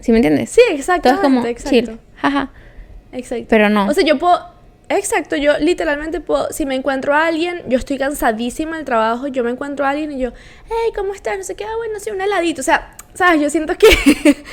[0.00, 0.50] ¿Sí me entiendes?
[0.50, 0.60] Sí,
[1.02, 1.70] Todo es como exacto.
[1.70, 2.50] chill, jaja.
[3.12, 3.46] Exacto.
[3.48, 3.86] Pero no.
[3.88, 4.38] O sea, yo puedo.
[4.88, 6.52] Exacto, yo literalmente puedo.
[6.52, 10.12] Si me encuentro a alguien, yo estoy cansadísima del trabajo, yo me encuentro a alguien
[10.12, 10.32] y yo,
[10.66, 11.38] hey, ¿cómo estás?
[11.38, 12.60] No sé qué, ah, bueno, sí, un heladito.
[12.60, 13.40] O sea, ¿sabes?
[13.40, 13.88] Yo siento que.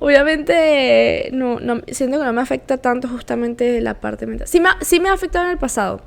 [0.00, 4.48] Obviamente, no, no, siento que no me afecta tanto justamente la parte mental.
[4.48, 6.00] Sí me, ha- sí me ha afectado en el pasado,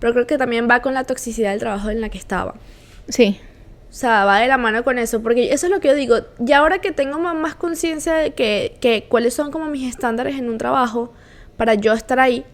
[0.00, 2.54] pero creo que también va con la toxicidad del trabajo en la que estaba.
[3.08, 3.38] Sí.
[3.90, 6.16] O sea, va de la mano con eso, porque eso es lo que yo digo.
[6.38, 10.48] Ya ahora que tengo más conciencia de que, que cuáles son como mis estándares en
[10.48, 11.12] un trabajo
[11.58, 12.44] para yo estar ahí,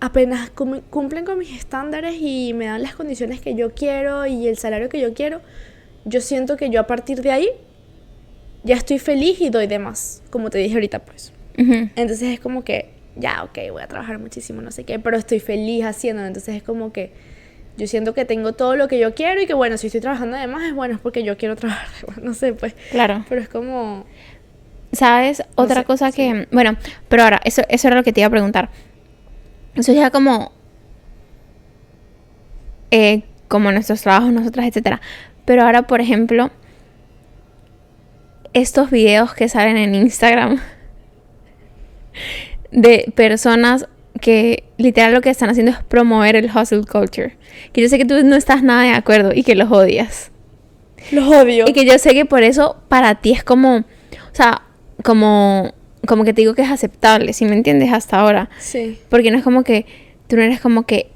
[0.00, 4.46] apenas cum- cumplen con mis estándares y me dan las condiciones que yo quiero y
[4.46, 5.40] el salario que yo quiero,
[6.04, 7.48] yo siento que yo a partir de ahí
[8.66, 11.32] ya estoy feliz y doy de más, como te dije ahorita, pues.
[11.58, 11.88] Ujú.
[11.96, 15.40] Entonces es como que, ya, ok, voy a trabajar muchísimo, no sé qué, pero estoy
[15.40, 16.26] feliz haciéndolo.
[16.28, 17.12] Entonces es como que
[17.78, 20.36] yo siento que tengo todo lo que yo quiero y que, bueno, si estoy trabajando
[20.36, 21.88] de más es bueno, es porque yo quiero trabajar
[22.22, 22.74] no sé, pues.
[22.90, 23.24] Claro.
[23.28, 24.04] Pero es como,
[24.92, 25.42] ¿Sabes?
[25.56, 26.16] Otra sé, cosa sí.
[26.16, 26.48] que.
[26.52, 26.76] Bueno,
[27.08, 28.70] pero ahora, eso, eso era lo que te iba a preguntar.
[29.74, 30.52] Eso ya como.
[32.90, 35.00] eh, como nuestros trabajos, nosotras, etcétera.
[35.44, 36.50] Pero ahora, por ejemplo,
[38.56, 40.60] estos videos que salen en Instagram
[42.70, 43.86] de personas
[44.20, 47.36] que literal lo que están haciendo es promover el hustle culture.
[47.72, 50.30] Que yo sé que tú no estás nada de acuerdo y que los odias.
[51.10, 51.66] los odio.
[51.68, 53.84] Y que yo sé que por eso para ti es como, o
[54.32, 54.62] sea,
[55.04, 55.74] como,
[56.06, 58.48] como que te digo que es aceptable, si me entiendes hasta ahora.
[58.58, 58.98] Sí.
[59.10, 59.84] Porque no es como que,
[60.28, 61.10] tú no eres como que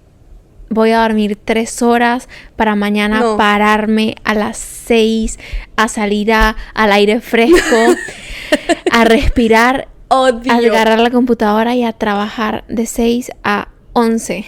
[0.71, 3.37] voy a dormir tres horas para mañana No.
[3.37, 5.39] pararme a las seis,
[5.77, 7.77] a salir a- al aire fresco,
[8.93, 10.53] a respirar, Odio.
[10.53, 14.45] a agarrar la computadora y a trabajar de 6 a 11.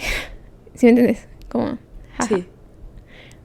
[0.75, 1.27] ¿Sí me entiendes?
[1.49, 1.77] Como,
[2.17, 2.35] jaja.
[2.35, 2.45] Sí.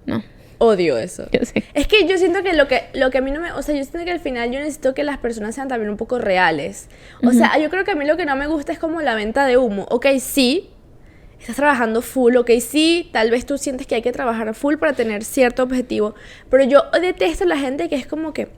[0.07, 0.23] No,
[0.59, 1.29] Odio eso.
[1.33, 1.63] yo sé.
[1.75, 3.75] Es que yo siento que lo que lo que a mí no me, o sea,
[3.77, 6.89] yo siento que al final yo necesito que las personas sean también un poco reales.
[7.23, 9.15] O sea, yo creo que a mí lo que no me gusta es como la
[9.15, 9.87] venta de humo.
[9.91, 10.71] Ok, sí,
[11.41, 14.93] estás trabajando full, ok, sí, tal vez tú sientes que hay que trabajar full para
[14.93, 16.15] tener cierto objetivo,
[16.51, 18.49] pero yo detesto a la gente que es como que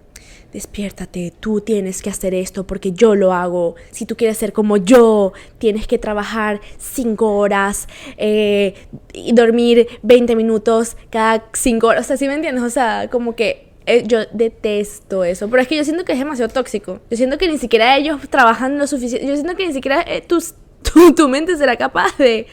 [0.53, 3.76] despiértate, tú tienes que hacer esto porque yo lo hago.
[3.93, 8.74] Si tú quieres ser como yo, tienes que trabajar 5 horas eh,
[9.12, 12.05] y dormir 20 minutos cada 5 horas.
[12.05, 12.64] O sea, ¿sí me entiendes?
[12.64, 15.49] O sea, como que eh, yo detesto eso.
[15.49, 16.99] Pero es que yo siento que es demasiado tóxico.
[17.11, 19.28] Yo siento que ni siquiera ellos trabajan lo suficiente.
[19.28, 22.47] Yo siento que ni siquiera eh, tus- tu, tu mente será capaz de,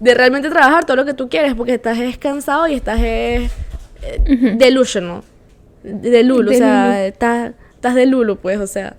[0.00, 3.50] de realmente trabajar todo lo que tú quieres porque estás descansado y estás eh,
[4.02, 5.22] eh, delusional.
[5.82, 8.96] De Lulu, o sea, estás, estás de Lulu, pues, o sea.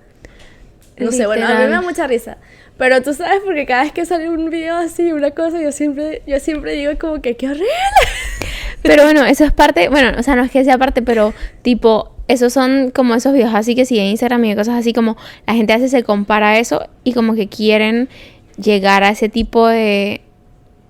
[0.97, 1.83] No sé, bueno, a mí me da Literal.
[1.83, 2.37] mucha risa.
[2.77, 6.21] Pero tú sabes, porque cada vez que sale un video así, una cosa, yo siempre,
[6.25, 7.67] yo siempre digo como que qué horrible.
[8.81, 12.13] Pero bueno, eso es parte, bueno, o sea, no es que sea parte, pero tipo,
[12.29, 15.73] esos son como esos videos así que siguen Instagram y cosas así como la gente
[15.73, 18.07] veces se compara eso y como que quieren
[18.55, 20.21] llegar a ese tipo de,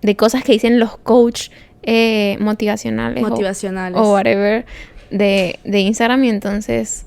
[0.01, 1.49] de cosas que dicen los coach
[1.83, 3.23] eh, motivacionales.
[3.23, 3.99] o- Motivacionales.
[3.99, 4.65] O, whatever
[5.11, 7.05] de, de Instagram y entonces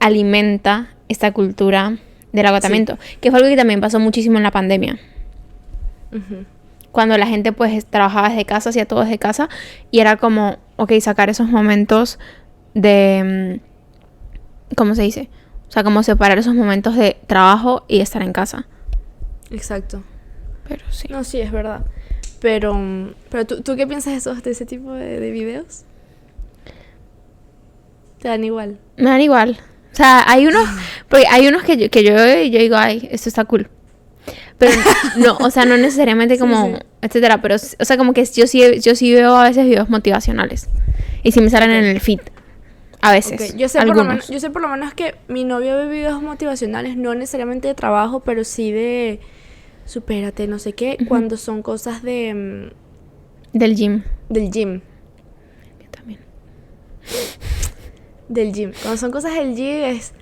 [0.00, 1.96] alimenta esta cultura
[2.32, 2.98] del agotamiento.
[3.20, 4.98] Que fue algo que también pasó muchísimo en la pandemia.
[6.92, 9.48] Cuando la gente pues trabajaba desde casa, hacía todo desde casa
[9.90, 12.18] y era como, ok, sacar esos momentos
[12.74, 13.60] de...
[13.60, 15.28] mm, ¿Cómo se dice?
[15.68, 18.66] O sea, como separar esos momentos de trabajo y estar en casa.
[19.50, 20.02] Exacto.
[20.68, 21.08] Pero sí.
[21.10, 21.84] No, sí, es verdad.
[22.40, 25.84] Pero, mm, pero ¿tú, ¿tú qué piensas de, esos, de ese tipo de, de videos?
[28.20, 28.78] Te dan igual.
[28.96, 29.58] Me dan igual.
[29.92, 30.68] O sea, hay unos,
[31.08, 33.70] porque hay unos que yo, que yo, yo digo, ay, esto está cool.
[34.58, 34.72] Pero
[35.16, 36.82] no, o sea, no necesariamente como, sí.
[37.02, 40.68] etcétera, pero, o sea, como que yo sí, yo sí veo a veces videos motivacionales.
[41.22, 42.20] Y sí me salen en el feed.
[43.00, 43.56] A veces.
[43.56, 46.22] Yo, sé por lo menos, yo sé por lo menos que mi novio ve videos
[46.22, 49.20] motivacionales, no necesariamente de trabajo, pero sí de
[49.86, 52.34] supérate, no sé qué, cuando son cosas de
[53.52, 54.02] mm, Del gym.
[54.28, 54.80] del gym.
[55.82, 56.20] Yo también.
[58.28, 58.72] Del gym.
[58.82, 60.12] Cuando son cosas del gym es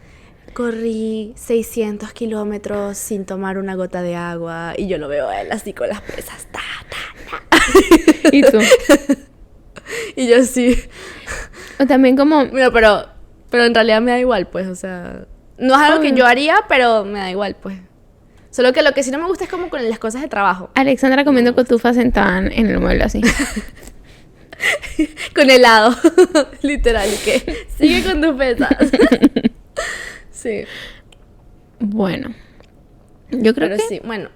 [0.53, 5.51] corrí 600 kilómetros sin tomar una gota de agua y yo lo veo a él
[5.51, 6.47] así con las pesas.
[6.53, 7.59] Ta, ta, ta.
[8.33, 8.59] ¿Y tú?
[10.17, 10.79] Y yo sí.
[11.79, 13.07] O también como, Mira, pero,
[13.51, 15.27] pero en realidad me da igual, pues, o sea.
[15.59, 17.77] No es algo que yo haría, pero me da igual, pues.
[18.55, 20.71] Solo que lo que sí no me gusta es como con las cosas de trabajo.
[20.77, 23.21] Alexandra comiendo cotufas sentada en- en el mueble así.
[25.35, 25.93] Con helado.
[26.63, 28.71] Literal, y que sigue con tus pesas.
[30.31, 30.63] sí.
[31.81, 32.33] Bueno.
[33.33, 34.31] Yo creo Pero que sí, bueno.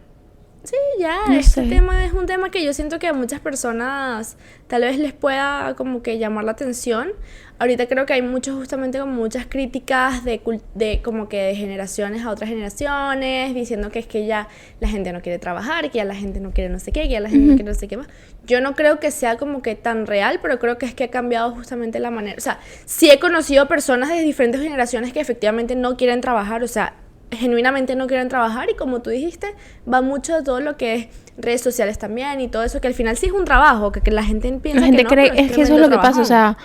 [0.69, 1.69] Sí, ya, No este sé.
[1.69, 5.75] tema es un tema que yo siento que a muchas personas tal vez les pueda
[5.77, 7.13] como que llamar la atención.
[7.59, 11.55] Ahorita creo que hay muchos, justamente como muchas críticas de, cul- de como que de
[11.57, 14.49] generaciones a otras generaciones, diciendo que es que ya
[14.81, 17.09] la gente no quiere trabajar, que ya la gente no quiere no sé qué, que
[17.09, 18.09] ya la gente no quiere no sé qué más.
[18.45, 21.11] Yo no creo que sea como que tan real, pero creo que es que ha
[21.11, 22.37] cambiado justamente la manera.
[22.37, 26.69] O sea, sí he conocido personas de diferentes generaciones que efectivamente no quieren trabajar, o
[26.69, 26.95] sea,
[27.31, 29.49] genuinamente no quieren trabajar y como tú dijiste,
[29.93, 32.95] va mucho de todo lo que es redes sociales también y todo eso, que al
[32.95, 35.31] final sí es un trabajo, que, que la gente piensa la gente que no, cree,
[35.31, 36.57] pero es que eso es lo que pasa, o sea,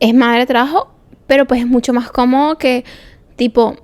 [0.00, 0.92] es madre trabajo,
[1.26, 2.84] pero pues es mucho más cómodo que,
[3.36, 3.76] tipo,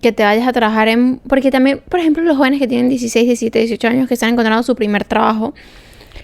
[0.00, 1.18] que te vayas a trabajar en...
[1.28, 4.62] Porque también, por ejemplo, los jóvenes que tienen 16, 17, 18 años que están encontrando
[4.62, 5.52] su primer trabajo,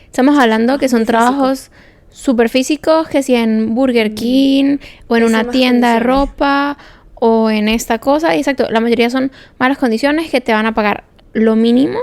[0.06, 1.70] estamos hablando que son trabajos
[2.10, 6.78] súper físicos, que si en Burger King o en una tienda de ropa
[7.20, 10.74] o en esta cosa, y exacto, la mayoría son malas condiciones que te van a
[10.74, 11.98] pagar lo mínimo.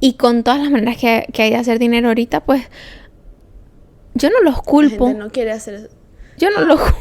[0.00, 2.62] Y con todas las maneras que, que hay de hacer dinero ahorita, pues
[4.14, 5.06] yo no los La culpo.
[5.06, 5.88] gente no quiere hacer eso.
[6.36, 6.96] Yo no los culpo.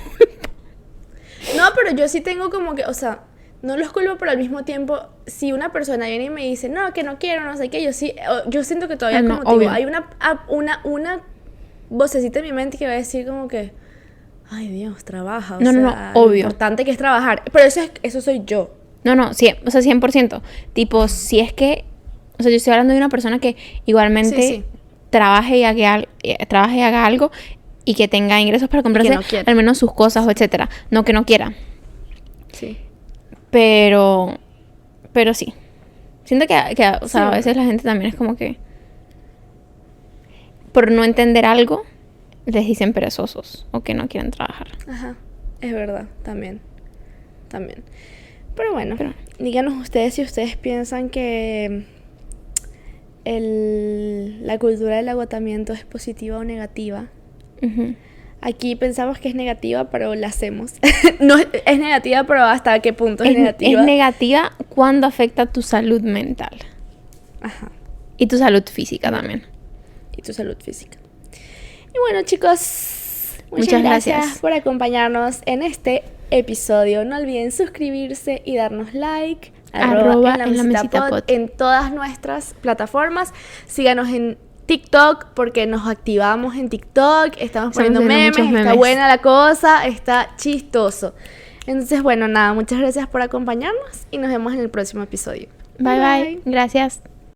[1.55, 3.21] No, pero yo sí tengo como que, o sea,
[3.61, 6.91] no los culpo, pero al mismo tiempo, si una persona viene y me dice, no,
[6.93, 8.15] que no quiero, no sé qué, yo sí,
[8.47, 11.21] yo siento que todavía, Ah, no, como digo, hay una, a- una, una
[11.89, 13.71] vocecita en mi mente que va a decir como que,
[14.51, 16.43] ay Dios, trabaja, o No, no, no, sea, lo obvio.
[16.43, 17.43] importante que es trabajar.
[17.51, 18.71] Pero eso, es, eso soy yo.
[19.03, 20.41] No, no, sí, o sea, 100%.
[20.73, 21.85] Tipo, si es que,
[22.39, 24.63] o sea, yo estoy hablando de una persona que igualmente Sí, sí.
[25.09, 27.31] trabaje y haga, eh, trabaje y haga algo
[27.85, 30.69] y que tenga ingresos para comprarse no al menos sus cosas o etcétera.
[30.91, 31.53] No que no quiera.
[32.51, 32.77] Sí.
[33.49, 34.37] Pero,
[35.13, 35.53] pero sí.
[36.25, 38.57] Siento que, que, o sea, Sí, a veces la gente también es como que,
[40.73, 41.83] por no entender algo,
[42.47, 44.67] les dicen perezosos o que no quieren trabajar.
[44.87, 45.15] Ajá,
[45.61, 46.59] es verdad, también.
[47.49, 47.83] También.
[48.55, 51.85] Pero bueno, Pero- díganos ustedes si ustedes piensan que
[53.25, 57.07] el, la cultura del agotamiento es positiva o negativa.
[58.39, 60.73] Aquí pensamos que es negativa, pero la hacemos.
[61.19, 63.79] no es es negativa, pero hasta qué punto es, Es, negativa.
[63.81, 66.55] es negativa cuando afecta tu salud mental
[67.41, 67.71] Ajá.
[68.17, 69.43] y tu salud física también.
[70.15, 70.97] y tu salud física.
[71.97, 74.17] Y bueno, chicos, muchas, Muchas gracias.
[74.17, 74.39] gracias.
[74.39, 77.03] por acompañarnos en este episodio.
[77.05, 79.51] No olviden suscribirse y darnos like.
[79.73, 83.33] Arroba en la, en la mesita pod en todas nuestras plataformas.
[83.65, 84.37] Síganos en
[84.67, 87.33] TikTok porque nos activamos en TikTok.
[87.39, 91.15] Estamos poniendo memes, está buena la cosa, está chistoso.
[91.65, 95.47] Entonces, bueno, nada, muchas gracias por acompañarnos y nos vemos en el próximo episodio.
[95.79, 95.99] bye.
[95.99, 96.41] bye.
[96.45, 97.01] Gracias.